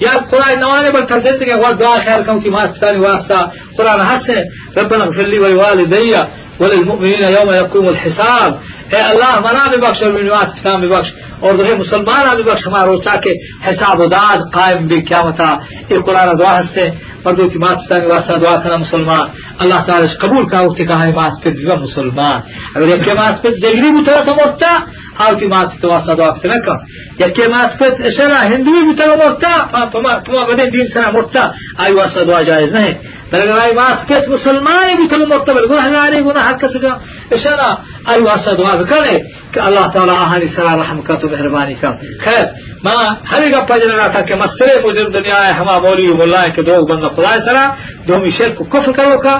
[0.00, 4.00] یا قرآن نوانے بل کر زندگی اول دعا خیر کم کی مات ثاني واسطة قرآن
[4.00, 4.42] حسن،
[4.76, 6.16] ربنا اغفر لی لي ولوالدي
[6.60, 8.52] وللمؤمنين يوم يقوم الحساب.
[8.94, 11.12] اے اللہ منا بھی بخش اور منوات اسلام بھی بخش.
[11.40, 13.32] اور دوسرے مسلمان بھی بخش، ہمارا روچا کے
[13.66, 15.50] حساب و داد قائم بھی کیا متا
[15.90, 16.84] یہ قرآن دعا ہستے
[17.24, 19.26] مردوں کی مات ثاني واسطة دعا کرنا مسلمان.
[19.62, 22.40] اللہ تعالی قبول کا وقت کہا ہے مات پہ جی مسلمان.
[22.74, 24.72] اگر ایک مات پہ دیگری بتلا تو مرتا
[25.18, 26.74] هاو هاوتی مات توا صدا بتنکا
[27.18, 29.48] یکی مات پت اشرا هندو بتو مرتا.
[29.74, 31.42] آه، فما تما بدین دین سنا مرتا.
[31.84, 32.92] اي وا صدا جایز بل
[33.32, 35.52] بلکہ اي مات پت مسلمان بتو مرتا.
[35.52, 36.92] بل گناہ علی گناہ حق سگا
[37.32, 37.70] اشرا
[38.10, 39.16] اي وا صدا بکنے
[39.52, 41.90] کہ اللہ تعالی اہل سرا رحم کا تو مہربانی کا
[42.24, 42.44] خیر.
[42.84, 42.94] ما
[43.30, 46.74] ہر گا پجنا تھا کہ مسئلے مجرم دنيا ہے ہما مولوی مولا ہے کہ دو
[46.86, 47.64] بندہ خدا سرا
[48.08, 49.34] دو می شرک کفر کرو کا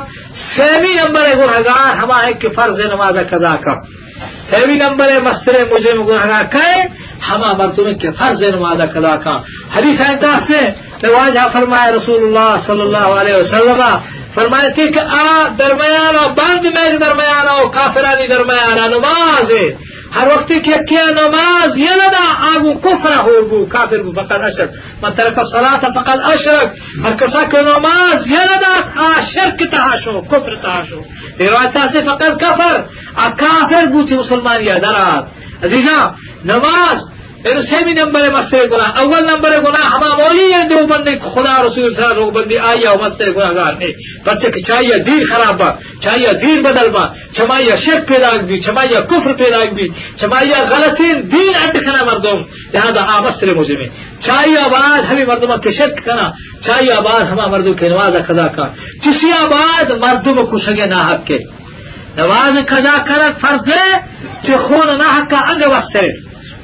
[0.55, 2.19] سیمی نمبر گناہ گار ہما
[2.57, 3.75] فرض نماز قضا کا
[4.51, 6.83] سیوی نمبر ہے، مستر مجھے گناہ کہے
[7.29, 9.37] ہما مردوں کے فرض نماز کدا کا۔
[9.77, 10.71] حدیث احتاس نے
[11.03, 13.83] رواج ہاں فرمایا رسول اللہ صلی اللہ علیہ وسلم،
[14.35, 19.53] فرمائے تھے کہ آ درمیان بند میں درمیان کافرانی درمیان نماز
[20.13, 24.71] هر وقتی که که نماز یه ندا آگو کفر هور بو کافر بو فقط اشرک.
[25.03, 26.73] من طرف صلاة فقط اشرک.
[27.05, 31.05] هر کسا که نماز یه ندا آشرک تهاشو کفر تهاشو
[31.39, 32.85] روایت تاسی فقط کفر.
[33.39, 35.27] کافر بو تی مسلمان یه درات
[35.63, 37.05] عزیزا نماز
[37.45, 42.05] سیمی نمبر مسئلے گناہ اول نمبر گناہ ہما مولی ہے جو بندے خدا رسول صلی
[42.05, 43.91] اللہ علیہ بندی آیا و مسئلے گناہ گار نے
[44.25, 45.71] بچے کہ چاہیے دین خراب با
[46.03, 47.05] چاہیے دین بدل با
[47.37, 49.89] چمائیہ شرک پیدا بھی چمائیہ کفر پیدا بھی
[50.21, 52.43] چمائیہ غلطین دین اڈ کنا مردم
[52.75, 53.89] لہذا آ مسئلے مجھے میں
[54.27, 56.31] چاہیے آباد ہمیں مردمہ کے شرک کنا
[56.67, 58.67] چاہیے آباد ہما مردوں کے نواز خدا کا
[59.05, 61.39] کسی آباد مردم کو سگے نہ حق کے
[62.17, 64.01] نواز خدا کرت فرض ہے
[64.43, 65.97] کہ خون نہ حق کا انگ وقت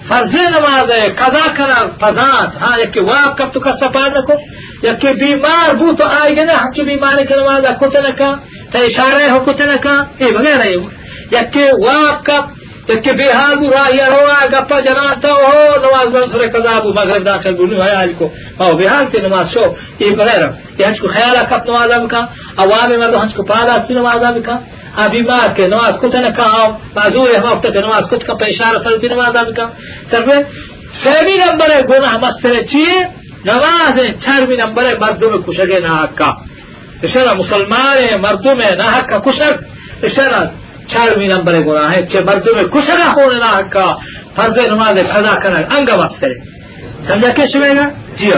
[0.08, 4.34] فرض نماز ہے، قضا کرا فضات ہاں یک واپ کب تو کا سپار رکھو
[4.82, 8.30] یک بیمار بو تو آئے گا نا ہم بیماری کی نماز کتے نکا
[8.72, 10.72] تا اشارہ ہو کتے نکا اے بغیر ہے
[11.36, 12.42] یک واپ کب
[12.88, 15.52] یک بیحال بو راہی روا گپا جناتا ہو،
[15.84, 18.26] نماز بن سورے قضا بو، مغرب داخل بو، نوائے آج کو۔
[18.60, 19.64] ہاں، او بیحال تی نماز شو
[19.98, 20.42] اے بغیر
[20.78, 22.20] یہ ہنچ کو خیالہ کب نماز بکا
[22.62, 24.56] عوام مردو ہنچ کو پالا سی نماز بکا
[24.96, 29.34] habima que no ascuta na kao mazuri hafta que no ascuta ka peshara saluti namaz
[29.42, 29.64] abika
[30.10, 30.36] sarbe
[31.04, 33.08] سومی نمبر گناه مسئله چیه؟
[33.44, 36.36] نماز چرمی نمبر مردم کشک نحقا
[37.02, 39.56] اشارا مسلمان مردم نحقا کشک.
[40.02, 40.50] اشارا
[40.86, 43.98] چرمی نمبر گناه چه مردوم کشک خون نحقا
[44.36, 46.36] فرض نماز قضا کنن انگا مسئله
[47.08, 47.86] سمجھا کیا شمیگا
[48.18, 48.30] جی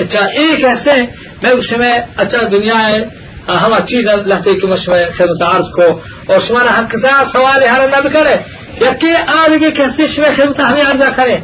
[0.00, 1.00] اچھا ایک ہستے
[1.42, 3.00] میں اس میں اچھا دنیا ہے
[3.48, 5.86] ہاں، ہم چیز لہتے کی مشورے خدمت عرض کو،
[6.28, 8.34] اور شمارا حق صاحب سوال ہر نہ کرے۔
[8.80, 11.36] یکی آدمی کسی شوے خدمت ہمیں عرضہ کرے۔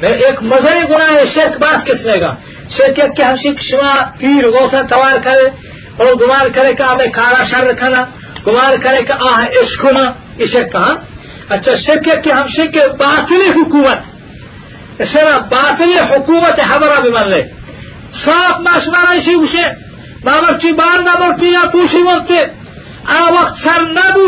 [0.00, 2.34] میں ایک مذہبی گناہ ہے، شرک باس کس لے گا
[2.76, 5.46] شرک کہ ہم شک شما پیر غوثہ توار کرے،
[5.98, 8.04] اور گمار کرے کہ ہمیں کارا شر رکھنا،
[8.46, 10.04] گمار کرے کہ آہ عشق ہونا،
[10.38, 10.94] یہ شرک کہاں؟
[11.54, 15.14] اچھا شرک کہ ہم شک باطلی حکومت، اس
[15.50, 17.42] باطلی حکومت ہمارا بھی من لے
[18.24, 19.64] صاف ماشمارا اسی اسے
[20.25, 22.31] باورچی بار نبرتی یا پوشی وقت
[23.09, 24.27] آ وقت سر نبو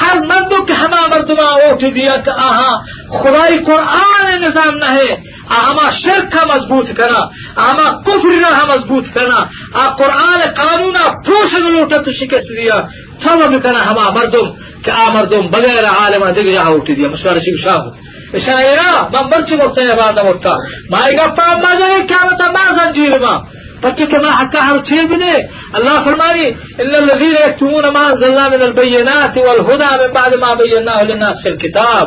[0.00, 2.70] ہر مردوں کے ہما مردما اوٹ دیا کہ آہا
[3.12, 5.14] خدائی قرآن نظام نہ ہے
[5.58, 7.20] آہما شرک کا مضبوط کرنا
[7.64, 9.40] آہما کفر نہ مضبوط کرنا
[9.74, 12.80] آ قرآن قانون پوش لوٹا تو شکست دیا
[13.22, 14.52] سب کرنا ہما مردم
[14.84, 17.90] کہ آ مردم بغیر عالم دیگر یہاں اٹھ دیا مشورہ شیخ شاہ
[18.38, 20.46] شاعرہ من برچی وقت ہے بعد وقت
[20.90, 23.36] مائی گپا مزے کیا بتا ما زنجیر ما
[23.85, 25.33] بچے کے ماں حقہ ہر چیز بھی دے
[25.77, 26.45] اللہ فرمائی
[26.83, 32.05] اللہ الذین یکتمون من البینات والہدا من بعد ما بیناہ للناس فی الكتاب.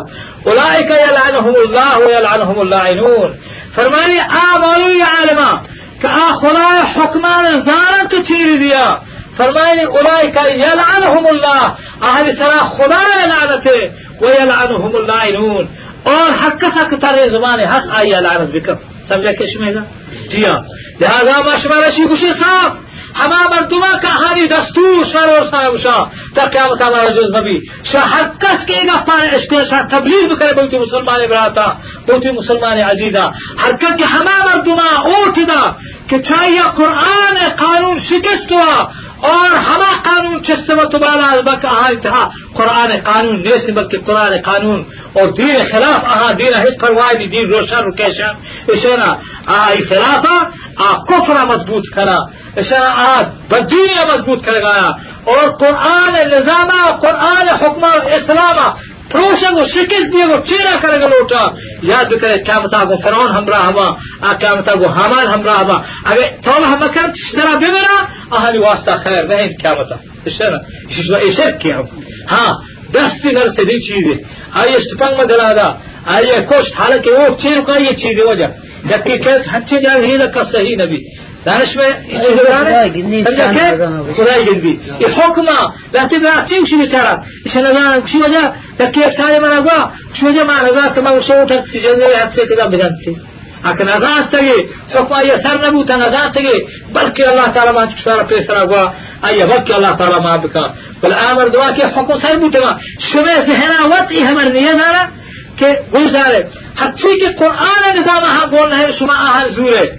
[0.49, 3.31] اولئک یلعنہم اللہ ويلعنهم اللعنون
[3.75, 5.51] فرمائی آمالو یا عالمہ
[6.01, 8.87] کہ آ خدای حکمان زانت چیز دیا.
[9.37, 11.61] فرمائی اولئک یلعنہم اللہ
[12.09, 13.03] اہل سرا خدا
[13.33, 13.79] لعنتے
[14.23, 15.65] ويلعنهم اللعنون
[16.13, 19.83] اور حق حق تر زبان حق آئی لعنت بکم؟ سمجھا کشمے گا؟
[20.31, 20.61] جی ہاں۔
[21.01, 22.71] لہذا مشورہ شی گوشی صاف
[23.19, 27.59] ہما مردما کہانی دستور سر اور صاحب شاہ تا قیامت ہمارا جز نبی۔
[27.93, 31.67] شاہ ہر کس کے گا پانے اس کے ساتھ تبلیغ کرے بہتی مسلمان براتا
[32.09, 33.31] بہتی مسلمان عزیزہ۔
[33.65, 35.71] ہر کے ہما مردما اوٹ دا
[36.07, 38.85] کہ چاہیے قرآن قانون شکست ہوا
[39.24, 44.84] اور ہما قانون چست و تبالا بک آہا انتہا قرآن قانون نیسی بلکہ قرآن قانون
[45.14, 49.10] اور دین خلاف آہا دین حس پروائے دین روشن رو کیشن اشارہ
[49.54, 50.38] آئی خلافا
[50.80, 52.18] آ کفر مضبوط کرا
[52.58, 54.74] اشارہ آ بدینیا مضبوط کرے گا
[55.26, 56.72] اور قرآن نظام
[57.02, 58.60] قرآن حکم اسلام
[59.12, 61.44] پروشن کو شکست دیے وہ چیرا کرے گا لوٹا
[61.84, 63.88] یاد کرے کیا متا کو فرعون ہمراہ ہوا
[64.22, 67.98] آ کیا متا کو حامان ہمراہ ہوا اگر تو ہم کر طرح بمیرا
[68.32, 69.96] اہل واسطہ خیر نہیں کیا متا
[70.26, 71.80] اشر کیا
[72.32, 72.54] ہاں
[72.94, 74.16] دستی نر سے دی چیزیں
[74.62, 75.70] آئیے سپنگ میں دلا دا
[76.16, 78.48] آئیے کوش حالانکہ وہ چیر کا یہ چیز وجہ
[78.90, 80.98] جبکہ اچھے جائے ہی کا صحیح نبی
[81.49, 81.69] دانش
[84.17, 85.07] خدای گربی ای
[85.47, 90.45] لا وقتی وقتی میشه بیچاره ایشان نزان کشی وجه؟ دکی افسار من اگا کشی وجه
[90.45, 93.17] من اگا که من شو تک سیجن نه حد سے کدام بدن سی
[93.65, 94.59] اکه نزان تگی
[94.95, 98.93] حکم ای سر نبود نزان تگی بلکه الله تعالی ما کشوار پیسر اگا
[99.29, 100.71] ای بلکه الله تعالی ما بکا
[101.03, 102.77] بل آمر دعا که حکم سر بود ما.
[103.13, 105.09] شما ذهنا وطعی همر نیه داره
[105.57, 109.99] که گزاره حتی که قرآن نظام ها گول نه شما أهل زوره.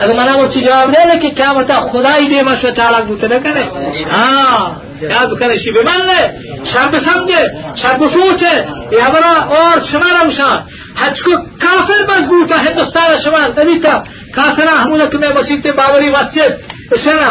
[0.00, 3.64] اگر من اون چی جواب نده که قیامت خدایی دیگه مش تعالق بوته نکنه.
[4.10, 6.34] ها یا بکنه شی به من نه
[6.72, 7.52] شب سمجه
[7.82, 10.52] شب سوچه یا برا اور شما را مشا.
[10.96, 11.30] حج کو
[11.60, 13.98] کافر مضبوط ہے ہندوستان شما تدیتا
[14.36, 16.79] کافر احمد کہ میں مسجد باوری مسجد.
[16.96, 17.30] سرا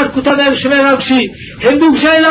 [0.00, 1.18] আর কোথা দেয় সেবে রাখছি
[1.64, 2.30] হিন্দু হুসাইনা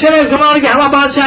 [0.00, 1.26] সেবে জমানে কি আমার বাদশাহ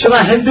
[0.00, 0.50] সেবা হিন্দু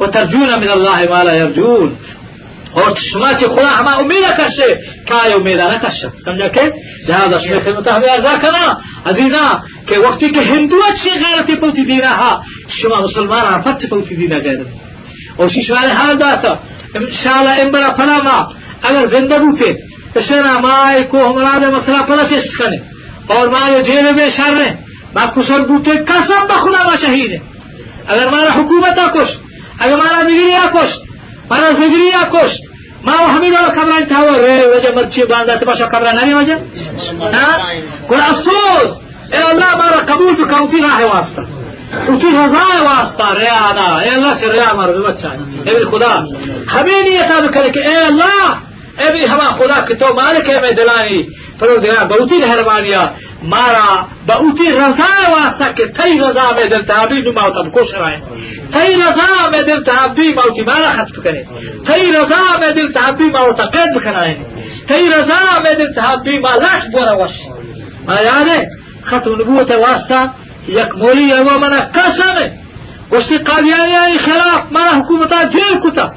[0.00, 1.88] و ترجون من الله ما لا يرجون
[2.74, 4.68] Hoć maće kula ma umira kaše,
[5.08, 6.08] kaje umira na kaše.
[6.24, 6.64] Samjake?
[7.06, 8.64] Da da shme khidmat ahmiya zakana.
[9.04, 12.30] Azina, ke waqti ke hindua chi ghairati pauti dina ha.
[12.76, 14.60] Shuma musliman afat pauti dina gair.
[15.38, 16.52] Aur shish wale hal data.
[16.94, 18.36] Inshallah imbara panama.
[18.82, 19.70] Agar zinda bute.
[20.14, 22.78] Ishana mai ko humara de masla pana shish khane.
[23.28, 24.68] Aur mai jebe be sharre.
[25.14, 27.38] Ma kusar bute kasam ba khuna ma e shahide.
[28.10, 29.32] Agar mara hukumata kush.
[29.82, 30.94] Agar mara migriya kush.
[31.50, 32.50] فنسجري أكوش
[33.04, 36.62] ما هو حميد ولا كبران تهوى ري وجه مرشي باندا تباشا كبران هني وجه
[37.20, 37.56] ها
[38.10, 38.90] قل أفسوس
[39.34, 41.46] إيه الله بارك قبول بك وفي راحي واسطة
[42.08, 46.26] وفي رضاي واسطة ريا آنا إيه الله سر ريا مرضي وچاي إيه خدا
[46.68, 48.60] حميني يتابك لك إيه الله
[49.00, 51.28] إيه هوا خدا كتو مالك إيه مدلاني
[51.60, 53.10] پروردگار با اوتی هرمانیا
[53.42, 58.16] مارا با اوتی رضا واسطه که تی رضا می دل تابی نو موتا بکش رای.
[58.72, 61.46] تی رضا می دل تابی موتی مارا خص کنه
[61.86, 64.36] تی رضا می دل تابی موتا قید بکنه.
[64.88, 67.30] تی رضا می دل تابی ما لخ بورا وش.
[68.06, 68.68] ما یاده
[69.06, 70.30] ختم نبوت واسطه
[70.68, 72.52] یک مولی یو من قسمه.
[73.12, 76.10] وشتی قالیانی خلاف مرا حکومتا جیل کتا.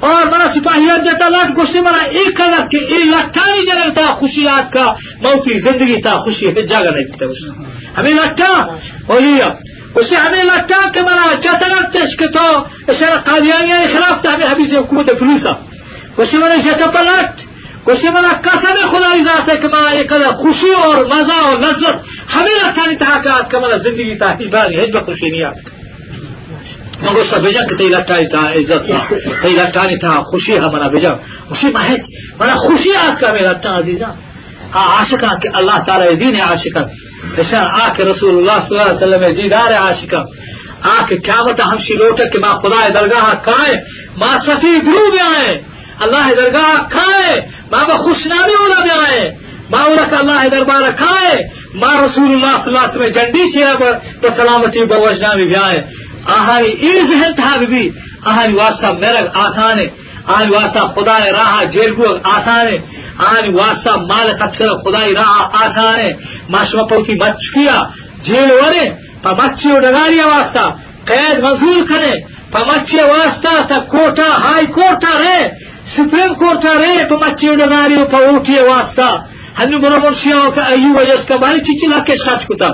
[0.00, 4.72] اور بڑا سپاہیات جاتا لاٹ گوشتی مرا ایک قدر کہ ایک لٹانی جگہ تھا خوشیات
[4.72, 4.84] کا
[5.22, 7.26] موتی زندگی تھا خوشی ہے جگہ نہیں تھا
[7.98, 8.52] ہمیں لٹا
[9.06, 9.48] بولیا
[9.94, 12.46] اسے ہمیں لٹا کہ مرا جاتا لگتش کہ تو
[12.88, 15.52] اسے قادیانی خلاف تھا ہمیں حبیث حکومت فلوسا
[16.18, 17.46] گوشتی مرا جاتا پلٹ
[17.86, 22.12] گوشتی مرا قسم خدای ذات ہے کہ مرا ایک قدر خوشی اور مزہ اور لذت
[22.34, 25.77] ہمیں لٹانی تھا کہ آج کا مرا زندگی تھا ہی باری ہے خوشی نہیں آتا
[27.01, 30.87] مگر سب بجا کہ تیلا ٹانی تھا عزت تھا تیلا ٹانی تھا خوشی ہے منا
[30.95, 31.11] بجا
[31.49, 34.09] خوشی محج منا خوشی آج کا میرا تا عزیزا
[34.79, 36.81] عاشقا کہ اللہ تعالی دین عاشقا
[37.37, 40.21] ایسا آ کے رسول اللہ صلی اللہ علیہ وسلم دیدار عاشقا
[40.89, 43.73] آ کے قیامت ہم شلوٹ کہ ما خدا درگاہ کھائے
[44.17, 45.57] ما صفی گرو بھی آئے
[46.05, 47.39] اللہ درگاہ کھائے
[47.71, 49.23] ما خوشنامی اولا بھی آئے
[49.71, 51.33] ما ورک اللہ دربار کھائے
[51.81, 53.91] ما رسول اللہ صلی اللہ علیہ وسلم جنڈی چیرا
[54.21, 55.81] بسلامتی بوجنامی بھی آئے
[56.26, 57.88] آہاری این ذہن تھا بھی
[58.22, 59.86] آہاری واسطہ مرگ آسان ہے
[60.26, 62.78] آہاری واسطہ خدا راہ جیل کو آسان ہے
[63.18, 66.12] آہاری واسطہ مال خرچ کر خدا راہ آسان ہے
[66.50, 67.80] ماشما پوتی مچ کیا
[68.26, 68.88] جیل ورے
[69.22, 70.64] پا مچی ڈگاریا واسطہ
[71.08, 72.14] قید منظور کرے
[72.52, 75.46] پا مچی واسطہ تا کوٹا ہائی کورٹا رہے
[75.94, 76.34] سپریم
[79.58, 81.36] کورٹا رہے پا مچی ڈگاری پا اوٹی واسطہ ہنو برو مرشیا کا ایو وجس کا
[81.36, 82.68] باری چیچی لاکش خرچ کتا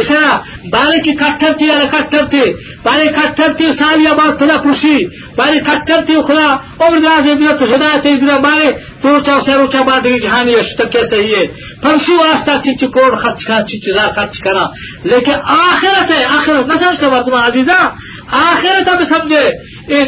[0.00, 0.26] اسنا
[0.72, 2.42] بارے کی کٹھر تھی یا کٹھر تھی
[2.82, 4.96] بارے کٹھر تھی سالی آباد خدا خوشی
[5.36, 6.46] بارے کٹھر تھی خدا
[6.78, 8.70] اور راز بیت ہدایت ادھر بارے
[9.02, 11.44] تو چا سے روچا باد جہانی اشتک کے صحیح ہے
[11.82, 14.64] فرشی واسطہ چیچ کوڑ خرچ کا چیچ لا خرچ کرا
[15.04, 17.80] لیکن آخرت ہے آخرت نہ سمجھ سکتا تمہارا عزیزا
[18.40, 19.48] آخرت اب سمجھے
[19.88, 20.04] یہ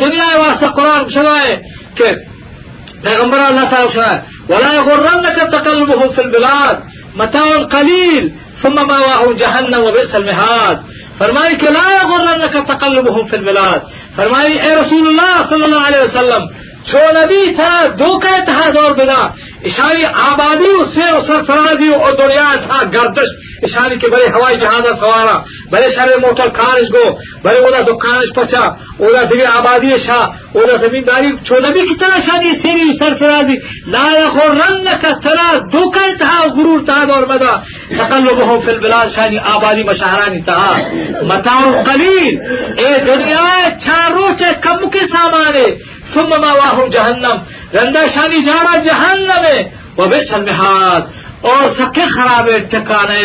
[3.04, 4.20] پیغمبر اللہ تعالی سنائے
[4.50, 6.78] ولا يغرنك تقلبهم في البلاد
[7.16, 8.30] متاع قليل
[8.62, 10.78] ثم ماواهم جهنم وبئس المهاد.
[11.18, 13.80] فرمائی کہ لا يغرنك تقلبهم في البلاد.
[14.16, 16.48] فرمائی اے رسول اللہ صلی اللہ علیہ وسلم
[16.92, 19.28] چھو نبی تھا دو کا اتحاد اور بنا۔
[19.64, 23.30] اشاری آبادی اس سے سرفرازی اور دنیا تھا، گردش۔
[23.64, 25.40] اشاری کے بڑے ہوائی جہاز سوارا،
[25.72, 28.60] بڑے سارے موٹر کارش گو، بڑے اولا دکانش پچا
[28.98, 33.56] اولا دیگر آبادی شاہ، اولا زمینداری۔ چھوڑا بھی کتنا شانی جی، سیری سرفرازی
[33.88, 37.56] لا یغرن کا ترا دو کا تھا غرور تھا اور مدا
[37.90, 40.78] تقلبهم فی البلاد شانی جی آبادی مشاہرانی تھا۔
[41.22, 42.38] متاع قلیل۔
[42.78, 47.37] اے دنیا چار روچے کم کے سامانے ثم ماواہم جہنم
[47.75, 49.63] رندہ شانی جانا جہنم ہے
[49.97, 53.23] وہ بے سلمحات اور سکے خراب ٹکانے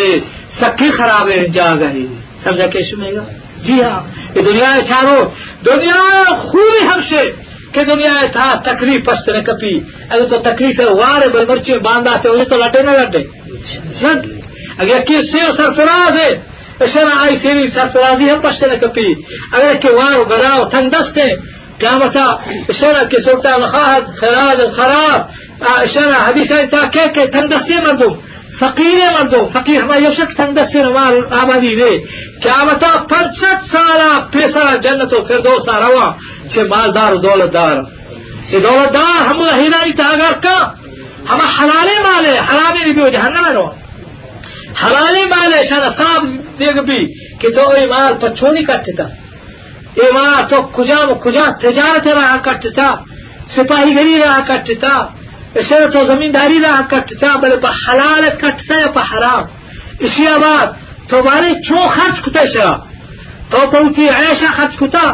[0.59, 2.05] سکے خراب جا گئی
[2.43, 3.23] سمجھا کہ سنے گا
[3.65, 3.99] جی ہاں
[4.35, 5.17] یہ دنیا چارو
[5.65, 6.01] دنیا
[6.43, 7.23] خوبی ہم سے
[7.73, 9.73] کہ دنیا تھا تکلیف پست نے کپی
[10.09, 13.23] اگر تو تکلیف ہے وار بل مرچے باندھا تھے انہیں تو لٹے نہ لٹے
[14.77, 16.29] اگر کی سے سرفراز ہے
[16.79, 19.11] اشرا آئی سیری سرفرازی ہم پست نے کپی
[19.51, 20.63] اگر کہ وار گراؤ
[21.82, 22.38] قامتا
[22.80, 25.28] شنا که سلطان خواهد خراج از خراب
[25.60, 28.18] آه، شنا حدیث تا که که تندستی مردم
[28.60, 30.96] فقیر مردم فقیر ما یوشک تندستی رو
[31.42, 32.00] آمدی نه
[32.42, 36.14] قامتا پنچت سالا پیسر جنت و فردوس روا
[36.54, 37.86] چه مالدار و دولت دار.
[38.52, 40.48] دولت دار همون هیرانی تا اگر که
[41.26, 43.72] همه حلاله ماله حرامه نبی و جهنم رو
[44.74, 46.22] حلاله ماله شنا صاحب
[46.58, 49.06] دیگه بی که تو مال پچونی کٹتا
[49.96, 52.94] مال تو کجا کجا تجارت رہا کٹتا
[53.56, 54.94] سپاہی گری رہا کٹتا
[55.54, 59.44] اسے تو زمینداری رہا کٹتا بلے پا حلال کٹتا یا پا حرام
[60.00, 60.66] اسی آباد
[61.08, 62.72] تو بارے چو خرچ کتا شرا
[63.50, 65.04] تو پوتی عیشہ خرچ کتا